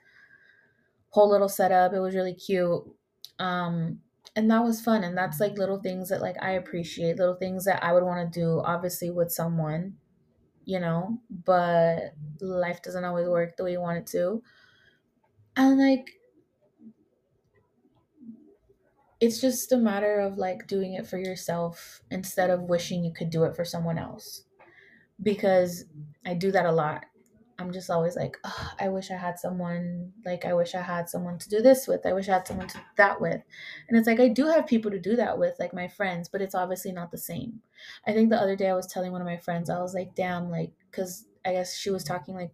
whole 1.10 1.30
little 1.30 1.50
setup. 1.50 1.94
It 1.94 2.00
was 2.00 2.16
really 2.16 2.34
cute. 2.36 2.84
Um 3.40 4.02
and 4.36 4.52
that 4.52 4.64
was 4.64 4.82
fun 4.82 5.04
and 5.04 5.18
that's 5.18 5.40
like 5.40 5.58
little 5.58 5.80
things 5.80 6.10
that 6.10 6.22
like 6.22 6.36
i 6.42 6.52
appreciate 6.52 7.18
little 7.18 7.36
things 7.36 7.64
that 7.66 7.82
i 7.84 7.94
would 7.94 8.04
want 8.04 8.34
to 8.34 8.40
do 8.40 8.62
obviously 8.66 9.10
with 9.10 9.32
someone 9.32 9.96
you 10.66 10.80
know 10.80 11.18
but 11.46 12.14
life 12.42 12.82
doesn't 12.82 13.06
always 13.06 13.28
work 13.28 13.56
the 13.56 13.64
way 13.64 13.72
you 13.72 13.80
want 13.80 13.98
it 13.98 14.08
to 14.08 14.44
and 15.56 15.78
like 15.80 16.20
it's 19.20 19.40
just 19.40 19.72
a 19.72 19.78
matter 19.78 20.20
of 20.20 20.38
like 20.38 20.68
doing 20.68 20.94
it 20.94 21.08
for 21.08 21.18
yourself 21.18 22.02
instead 22.12 22.50
of 22.50 22.64
wishing 22.64 23.04
you 23.04 23.14
could 23.14 23.30
do 23.30 23.44
it 23.44 23.56
for 23.56 23.66
someone 23.66 23.98
else. 23.98 24.44
Because 25.22 25.86
i 26.26 26.34
do 26.34 26.52
that 26.52 26.66
a 26.66 26.72
lot. 26.72 27.06
I'm 27.58 27.72
just 27.72 27.90
always 27.90 28.18
like 28.18 28.38
oh, 28.44 28.74
i 28.80 28.90
wish 28.90 29.12
i 29.12 29.16
had 29.18 29.40
someone 29.40 30.14
like 30.26 30.46
i 30.46 30.54
wish 30.54 30.76
i 30.76 30.82
had 30.82 31.10
someone 31.10 31.38
to 31.40 31.50
do 31.50 31.62
this 31.62 31.88
with. 31.88 32.06
I 32.06 32.14
wish 32.14 32.30
i 32.30 32.34
had 32.34 32.48
someone 32.48 32.68
to 32.70 32.78
do 32.78 32.84
that 32.98 33.22
with. 33.22 33.42
And 33.88 33.98
it's 33.98 34.08
like 34.08 34.20
i 34.20 34.28
do 34.28 34.48
have 34.48 34.68
people 34.68 34.92
to 34.92 35.00
do 35.00 35.16
that 35.18 35.40
with 35.40 35.56
like 35.60 35.74
my 35.74 35.88
friends 35.88 36.30
but 36.30 36.42
it's 36.42 36.56
obviously 36.56 36.92
not 36.92 37.12
the 37.12 37.18
same. 37.18 37.62
I 38.08 38.14
think 38.14 38.30
the 38.30 38.42
other 38.42 38.56
day 38.58 38.70
i 38.70 38.76
was 38.76 38.88
telling 38.88 39.12
one 39.14 39.22
of 39.22 39.28
my 39.28 39.38
friends 39.38 39.70
i 39.70 39.82
was 39.82 39.94
like 39.94 40.16
damn 40.16 40.50
like 40.52 40.74
because 40.92 41.28
i 41.46 41.54
guess 41.54 41.76
she 41.78 41.90
was 41.92 42.04
talking 42.04 42.36
like 42.36 42.52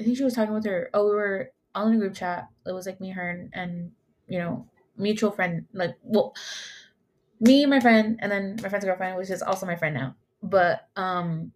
i 0.00 0.04
think 0.04 0.16
she 0.16 0.24
was 0.24 0.34
talking 0.34 0.54
with 0.54 0.64
her 0.66 0.90
oh 0.94 1.04
we 1.06 1.14
were 1.14 1.52
all 1.74 1.88
in 1.88 1.94
a 1.94 1.98
group 1.98 2.14
chat 2.14 2.48
it 2.66 2.72
was 2.72 2.86
like 2.86 3.00
me 3.00 3.10
her 3.10 3.30
and, 3.30 3.50
and 3.54 3.92
you 4.28 4.38
know 4.38 4.68
mutual 4.96 5.30
friend, 5.30 5.66
like 5.72 5.96
well, 6.02 6.34
me, 7.40 7.64
my 7.66 7.80
friend, 7.80 8.18
and 8.20 8.30
then 8.30 8.56
my 8.62 8.68
friend's 8.68 8.84
girlfriend, 8.84 9.16
which 9.16 9.30
is 9.30 9.42
also 9.42 9.66
my 9.66 9.76
friend 9.76 9.94
now. 9.94 10.16
But 10.42 10.88
um, 10.96 11.52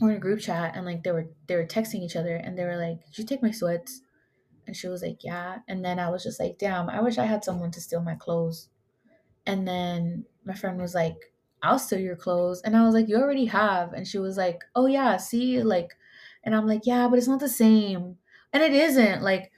we're 0.00 0.10
in 0.10 0.16
a 0.16 0.20
group 0.20 0.40
chat 0.40 0.74
and 0.74 0.84
like 0.84 1.02
they 1.02 1.12
were 1.12 1.28
they 1.46 1.56
were 1.56 1.66
texting 1.66 2.00
each 2.02 2.16
other 2.16 2.36
and 2.36 2.58
they 2.58 2.64
were 2.64 2.76
like, 2.76 3.04
"Did 3.06 3.18
you 3.18 3.24
take 3.24 3.42
my 3.42 3.50
sweats?" 3.50 4.02
And 4.66 4.76
she 4.76 4.88
was 4.88 5.02
like, 5.02 5.24
"Yeah." 5.24 5.60
And 5.68 5.84
then 5.84 5.98
I 5.98 6.10
was 6.10 6.22
just 6.22 6.40
like, 6.40 6.58
"Damn, 6.58 6.90
I 6.90 7.00
wish 7.00 7.18
I 7.18 7.26
had 7.26 7.44
someone 7.44 7.70
to 7.72 7.80
steal 7.80 8.02
my 8.02 8.14
clothes." 8.14 8.70
And 9.46 9.68
then 9.68 10.26
my 10.44 10.54
friend 10.54 10.80
was 10.80 10.94
like, 10.94 11.32
"I'll 11.62 11.78
steal 11.78 12.00
your 12.00 12.16
clothes," 12.16 12.62
and 12.62 12.76
I 12.76 12.84
was 12.84 12.94
like, 12.94 13.08
"You 13.08 13.18
already 13.18 13.46
have." 13.46 13.92
And 13.92 14.06
she 14.08 14.18
was 14.18 14.36
like, 14.36 14.64
"Oh 14.76 14.86
yeah, 14.86 15.16
see, 15.18 15.62
like," 15.62 15.96
and 16.44 16.54
I'm 16.56 16.66
like, 16.66 16.82
"Yeah, 16.86 17.08
but 17.08 17.18
it's 17.18 17.28
not 17.28 17.40
the 17.40 17.48
same." 17.48 18.18
And 18.54 18.62
it 18.62 18.72
isn't 18.72 19.22
like 19.22 19.50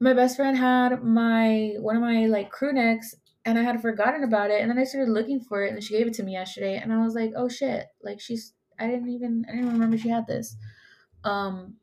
my 0.00 0.14
best 0.14 0.36
friend 0.36 0.56
had 0.56 1.02
my 1.02 1.74
one 1.78 1.96
of 1.96 2.02
my 2.02 2.26
like 2.26 2.50
crew 2.50 2.72
necks 2.72 3.14
and 3.44 3.58
I 3.58 3.62
had 3.62 3.82
forgotten 3.82 4.24
about 4.24 4.50
it 4.50 4.60
and 4.62 4.70
then 4.70 4.78
I 4.78 4.84
started 4.84 5.10
looking 5.10 5.40
for 5.40 5.64
it 5.64 5.72
and 5.72 5.82
she 5.82 5.98
gave 5.98 6.06
it 6.06 6.14
to 6.14 6.22
me 6.22 6.32
yesterday 6.32 6.76
and 6.78 6.92
I 6.92 7.04
was 7.04 7.14
like, 7.14 7.32
"Oh 7.36 7.48
shit." 7.48 7.86
Like 8.02 8.20
she's 8.20 8.54
I 8.78 8.86
didn't 8.86 9.10
even 9.10 9.44
I 9.48 9.52
didn't 9.52 9.72
remember 9.72 9.98
she 9.98 10.08
had 10.08 10.26
this. 10.28 10.56
Um 11.24 11.76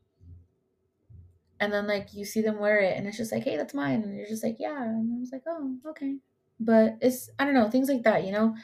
and 1.60 1.72
then 1.72 1.86
like 1.86 2.14
you 2.14 2.24
see 2.24 2.42
them 2.42 2.58
wear 2.58 2.80
it 2.80 2.96
and 2.96 3.06
it's 3.06 3.18
just 3.18 3.30
like, 3.32 3.44
"Hey, 3.44 3.56
that's 3.56 3.74
mine." 3.74 4.02
And 4.02 4.16
you're 4.16 4.26
just 4.26 4.42
like, 4.42 4.56
"Yeah." 4.58 4.82
And 4.82 5.14
I 5.14 5.20
was 5.20 5.30
like, 5.32 5.44
"Oh, 5.46 5.76
okay." 5.90 6.16
But 6.58 6.96
it's 7.02 7.30
I 7.38 7.44
don't 7.44 7.54
know, 7.54 7.70
things 7.70 7.88
like 7.88 8.04
that, 8.04 8.24
you 8.24 8.32
know? 8.32 8.56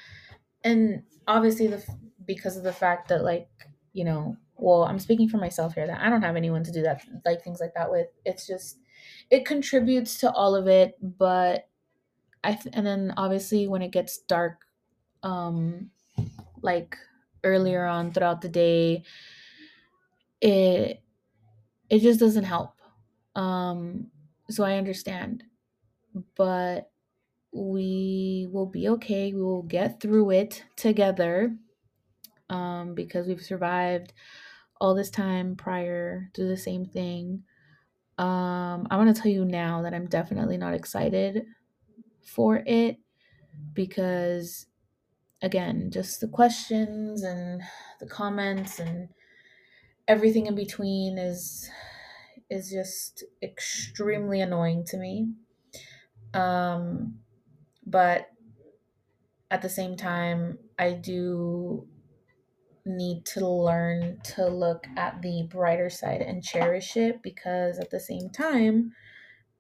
And 0.65 1.05
obviously 1.27 1.67
the 1.69 1.85
because 2.27 2.57
of 2.57 2.65
the 2.65 2.73
fact 2.73 3.09
that 3.09 3.23
like, 3.25 3.49
you 3.93 4.05
know, 4.05 4.37
well, 4.59 4.85
I'm 4.85 4.99
speaking 4.99 5.29
for 5.29 5.39
myself 5.39 5.75
here 5.75 5.87
that 5.87 6.01
I 6.01 6.11
don't 6.11 6.23
have 6.23 6.37
anyone 6.37 6.65
to 6.65 6.73
do 6.73 6.83
that 6.83 7.05
like 7.25 7.43
things 7.43 7.61
like 7.61 7.75
that 7.75 7.91
with. 7.91 8.09
It's 8.25 8.47
just 8.47 8.81
it 9.31 9.47
contributes 9.47 10.19
to 10.21 10.33
all 10.33 10.55
of 10.55 10.67
it, 10.67 10.97
but 11.01 11.69
I 12.45 12.55
th- 12.55 12.75
and 12.75 12.87
then 12.87 13.15
obviously 13.17 13.69
when 13.69 13.83
it 13.83 13.93
gets 13.93 14.19
dark, 14.19 14.67
um, 15.23 15.91
like 16.63 16.97
earlier 17.45 17.87
on 17.87 18.13
throughout 18.13 18.41
the 18.43 18.49
day, 18.49 19.05
it 20.41 21.03
it 21.91 22.01
just 22.01 22.21
doesn't 22.21 22.45
help. 22.45 22.75
Um, 23.35 24.11
so 24.51 24.65
I 24.65 24.77
understand, 24.77 25.45
but 26.37 26.91
we 27.53 28.49
will 28.51 28.67
be 28.67 28.89
okay. 28.91 29.33
We 29.33 29.43
will 29.43 29.63
get 29.63 30.01
through 30.01 30.31
it 30.33 30.65
together 30.77 31.57
um, 32.51 32.95
because 32.95 33.27
we've 33.27 33.43
survived 33.43 34.13
all 34.81 34.95
this 34.95 35.11
time 35.11 35.57
prior 35.57 36.31
to 36.35 36.45
the 36.45 36.57
same 36.57 36.85
thing. 36.85 37.43
Um, 38.19 38.87
I 38.91 38.97
want 38.97 39.15
to 39.15 39.21
tell 39.21 39.31
you 39.31 39.45
now 39.45 39.83
that 39.83 39.95
I'm 39.95 40.07
definitely 40.07 40.57
not 40.57 40.75
excited 40.75 41.47
for 42.23 42.63
it 42.67 42.99
because, 43.75 44.67
again, 45.43 45.91
just 45.91 46.21
the 46.21 46.29
questions 46.29 47.23
and 47.23 47.63
the 48.01 48.07
comments 48.07 48.79
and 48.79 49.09
everything 50.07 50.47
in 50.47 50.55
between 50.55 51.19
is 51.19 51.71
is 52.51 52.71
just 52.71 53.25
extremely 53.43 54.41
annoying 54.41 54.83
to 54.83 54.97
me. 54.97 55.29
Um, 56.33 57.19
but 57.87 58.31
at 59.51 59.63
the 59.63 59.69
same 59.69 59.97
time, 59.97 60.59
I 60.79 60.93
do 60.93 61.87
need 62.89 63.25
to 63.27 63.47
learn 63.47 64.19
to 64.23 64.47
look 64.47 64.87
at 64.97 65.21
the 65.23 65.47
brighter 65.51 65.91
side 65.91 66.23
and 66.23 66.43
cherish 66.43 66.97
it 66.97 67.23
because 67.23 67.79
at 67.79 67.91
the 67.91 68.01
same 68.01 68.31
time, 68.31 68.93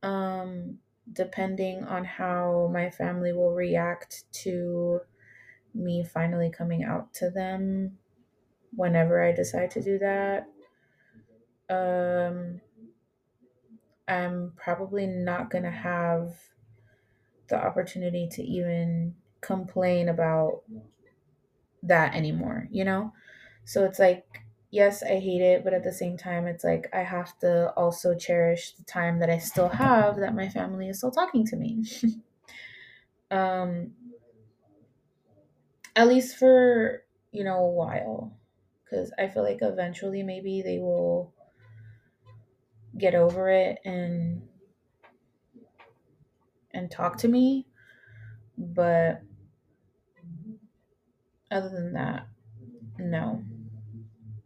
um, 0.03 0.79
depending 1.13 1.85
on 1.85 2.05
how 2.05 2.71
my 2.73 2.91
family 2.91 3.33
will 3.33 3.53
react 3.53 4.25
to 4.33 5.01
me 5.75 6.05
finally 6.05 6.51
coming 6.51 6.83
out 6.83 7.13
to 7.15 7.31
them 7.31 7.99
whenever 8.75 9.23
I 9.23 9.33
decide 9.33 9.71
to 9.73 9.83
do 9.83 9.99
that, 9.99 10.47
um, 11.71 12.61
I'm 14.07 14.53
probably 14.57 15.07
not 15.07 15.51
going 15.51 15.65
to 15.65 15.71
have 15.71 16.35
the 17.49 17.57
opportunity 17.57 18.29
to 18.33 18.43
even 18.43 19.15
complain 19.41 20.09
about 20.09 20.63
that 21.83 22.15
anymore, 22.15 22.69
you 22.71 22.85
know? 22.85 23.13
So 23.65 23.85
it's 23.85 23.99
like, 23.99 24.45
yes, 24.71 25.03
I 25.03 25.19
hate 25.21 25.43
it, 25.43 25.65
but 25.65 25.75
at 25.75 25.85
the 25.85 25.93
same 25.93 26.17
time, 26.17 26.47
it's 26.47 26.65
like 26.65 26.89
I 26.93 27.03
have 27.03 27.39
to 27.41 27.73
also 27.75 28.15
cherish 28.17 28.75
the 28.75 28.85
time 28.85 29.19
that 29.21 29.31
I 29.31 29.39
still 29.39 29.69
have 29.69 30.17
that 30.17 30.35
my 30.35 30.49
family 30.49 30.89
is 30.89 30.99
still 30.99 31.11
talking 31.11 31.47
to 31.47 31.57
me. 31.57 31.85
um, 33.31 33.95
at 35.97 36.09
least 36.09 36.37
for, 36.37 37.05
you 37.33 37.45
know, 37.45 37.59
a 37.59 37.71
while. 37.71 38.37
Because 38.85 39.13
I 39.19 39.29
feel 39.29 39.43
like 39.43 39.59
eventually 39.61 40.23
maybe 40.23 40.63
they 40.63 40.79
will 40.79 41.35
get 42.97 43.15
over 43.15 43.51
it 43.51 43.79
and 43.85 44.49
and 46.73 46.91
talk 46.91 47.17
to 47.19 47.29
me 47.29 47.67
but 48.57 49.23
other 51.51 51.69
than 51.69 51.93
that 51.95 52.27
no. 52.99 53.43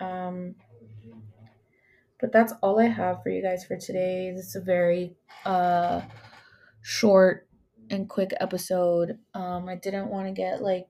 Um 0.01 0.55
but 2.21 2.33
that's 2.33 2.53
all 2.63 2.79
i 2.79 2.87
have 2.87 3.23
for 3.23 3.31
you 3.31 3.43
guys 3.43 3.65
for 3.65 3.77
today. 3.77 4.33
This 4.35 4.47
is 4.49 4.57
a 4.57 4.61
very 4.61 5.17
uh 5.45 6.03
short 6.83 7.49
and 7.91 8.09
quick 8.09 8.33
episode. 8.41 9.19
Um 9.35 9.69
i 9.69 9.77
didn't 9.77 10.09
want 10.09 10.27
to 10.27 10.33
get 10.33 10.63
like 10.63 10.89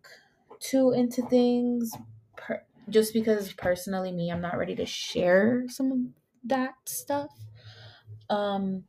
too 0.60 0.92
into 0.92 1.22
things 1.22 1.92
per- 2.36 2.64
just 2.88 3.12
because 3.12 3.52
personally 3.54 4.12
me 4.12 4.30
i'm 4.30 4.40
not 4.40 4.56
ready 4.56 4.76
to 4.76 4.86
share 4.86 5.64
some 5.68 5.92
of 5.92 5.98
that 6.44 6.74
stuff. 6.86 7.30
Um 8.28 8.84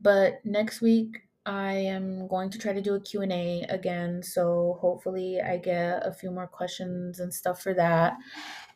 but 0.00 0.44
next 0.44 0.80
week 0.80 1.28
I 1.46 1.72
am 1.74 2.26
going 2.26 2.50
to 2.50 2.58
try 2.58 2.72
to 2.72 2.80
do 2.80 2.94
a 2.94 3.00
Q&A 3.00 3.64
again, 3.68 4.22
so 4.22 4.78
hopefully 4.80 5.40
I 5.40 5.58
get 5.58 6.06
a 6.06 6.12
few 6.12 6.30
more 6.30 6.46
questions 6.46 7.20
and 7.20 7.32
stuff 7.32 7.62
for 7.62 7.74
that. 7.74 8.14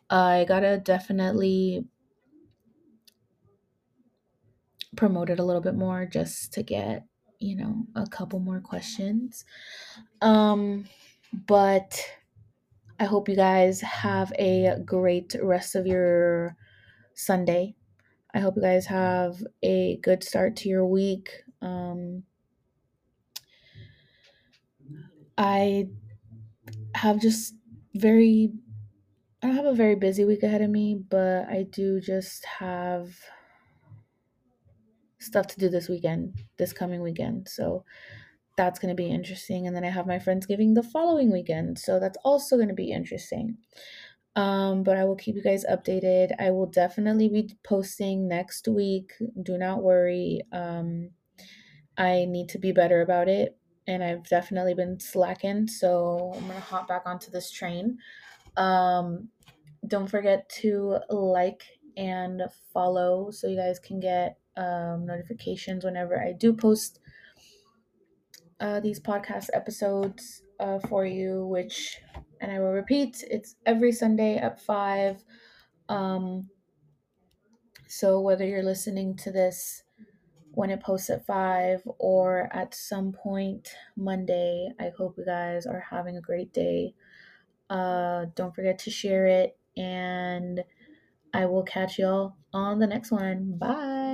I 0.09 0.45
got 0.47 0.61
to 0.61 0.77
definitely 0.79 1.85
promote 4.95 5.29
it 5.29 5.39
a 5.39 5.43
little 5.43 5.61
bit 5.61 5.75
more 5.75 6.05
just 6.05 6.53
to 6.53 6.63
get, 6.63 7.05
you 7.39 7.55
know, 7.55 7.85
a 7.95 8.05
couple 8.07 8.39
more 8.39 8.59
questions. 8.59 9.45
Um 10.21 10.85
but 11.47 12.03
I 12.99 13.05
hope 13.05 13.29
you 13.29 13.35
guys 13.35 13.81
have 13.81 14.33
a 14.37 14.75
great 14.83 15.35
rest 15.41 15.75
of 15.75 15.87
your 15.87 16.57
Sunday. 17.13 17.75
I 18.33 18.39
hope 18.39 18.55
you 18.57 18.61
guys 18.61 18.85
have 18.87 19.41
a 19.63 19.97
good 19.97 20.23
start 20.23 20.55
to 20.57 20.69
your 20.69 20.85
week. 20.85 21.31
Um, 21.61 22.23
I 25.39 25.87
have 26.93 27.21
just 27.21 27.55
very 27.95 28.51
I 29.41 29.47
don't 29.47 29.55
have 29.55 29.65
a 29.65 29.73
very 29.73 29.95
busy 29.95 30.25
week 30.25 30.43
ahead 30.43 30.61
of 30.61 30.69
me, 30.69 31.01
but 31.09 31.47
I 31.47 31.63
do 31.63 32.01
just 32.01 32.43
have 32.45 33.15
stuff 35.19 35.47
to 35.47 35.57
do 35.57 35.69
this 35.69 35.87
weekend, 35.87 36.35
this 36.57 36.73
coming 36.73 37.01
weekend. 37.01 37.47
So 37.47 37.85
that's 38.57 38.79
going 38.79 38.89
to 38.89 39.01
be 39.01 39.09
interesting. 39.09 39.65
And 39.65 39.73
then 39.73 39.85
I 39.85 39.89
have 39.89 40.07
my 40.07 40.19
Friendsgiving 40.19 40.75
the 40.75 40.83
following 40.83 41.31
weekend. 41.31 41.79
So 41.79 42.01
that's 42.01 42.17
also 42.25 42.57
going 42.57 42.67
to 42.67 42.73
be 42.73 42.91
interesting. 42.91 43.57
Um, 44.35 44.83
but 44.83 44.97
I 44.97 45.05
will 45.05 45.15
keep 45.15 45.35
you 45.35 45.41
guys 45.41 45.63
updated. 45.65 46.33
I 46.37 46.51
will 46.51 46.67
definitely 46.67 47.29
be 47.29 47.55
posting 47.63 48.27
next 48.27 48.67
week. 48.67 49.13
Do 49.41 49.57
not 49.57 49.83
worry. 49.83 50.41
Um, 50.51 51.11
I 51.97 52.25
need 52.25 52.49
to 52.49 52.59
be 52.59 52.73
better 52.73 53.01
about 53.01 53.29
it 53.29 53.58
and 53.89 54.03
I've 54.03 54.27
definitely 54.29 54.75
been 54.75 54.99
slacking. 54.99 55.67
So 55.67 56.33
I'm 56.35 56.47
gonna 56.47 56.59
hop 56.59 56.87
back 56.87 57.03
onto 57.05 57.31
this 57.31 57.51
train. 57.51 57.97
Um, 58.55 59.29
don't 59.87 60.07
forget 60.07 60.47
to 60.61 60.99
like 61.09 61.63
and 61.97 62.43
follow 62.71 63.31
so 63.31 63.47
you 63.47 63.57
guys 63.57 63.79
can 63.79 63.99
get 63.99 64.37
um, 64.55 65.05
notifications 65.05 65.83
whenever 65.83 66.21
I 66.21 66.33
do 66.33 66.53
post 66.53 66.99
uh, 68.59 68.79
these 68.79 68.99
podcast 68.99 69.47
episodes 69.53 70.43
uh, 70.59 70.79
for 70.87 71.05
you. 71.05 71.47
Which, 71.47 71.97
and 72.41 72.51
I 72.51 72.59
will 72.59 72.73
repeat, 72.73 73.23
it's 73.29 73.55
every 73.65 73.91
Sunday 73.91 74.37
at 74.37 74.61
five. 74.61 75.23
Um, 75.87 76.47
so 77.87 78.21
whether 78.21 78.45
you're 78.45 78.61
listening 78.61 79.15
to 79.17 79.31
this 79.31 79.81
when 80.59 80.71
it 80.71 80.83
posts 80.83 81.09
at 81.09 81.25
5 81.25 81.83
or 81.99 82.49
at 82.51 82.75
some 82.75 83.13
point 83.13 83.73
Monday. 83.95 84.67
I 84.77 84.91
hope 84.97 85.15
you 85.17 85.23
guys 85.23 85.65
are 85.65 85.85
having 85.89 86.17
a 86.17 86.21
great 86.21 86.51
day. 86.51 86.95
Uh, 87.69 88.25
don't 88.35 88.53
forget 88.53 88.77
to 88.79 88.91
share 88.91 89.25
it, 89.25 89.57
and 89.77 90.61
I 91.33 91.45
will 91.45 91.63
catch 91.63 91.97
y'all 91.97 92.35
on 92.51 92.79
the 92.79 92.87
next 92.87 93.09
one. 93.09 93.53
Bye. 93.57 94.08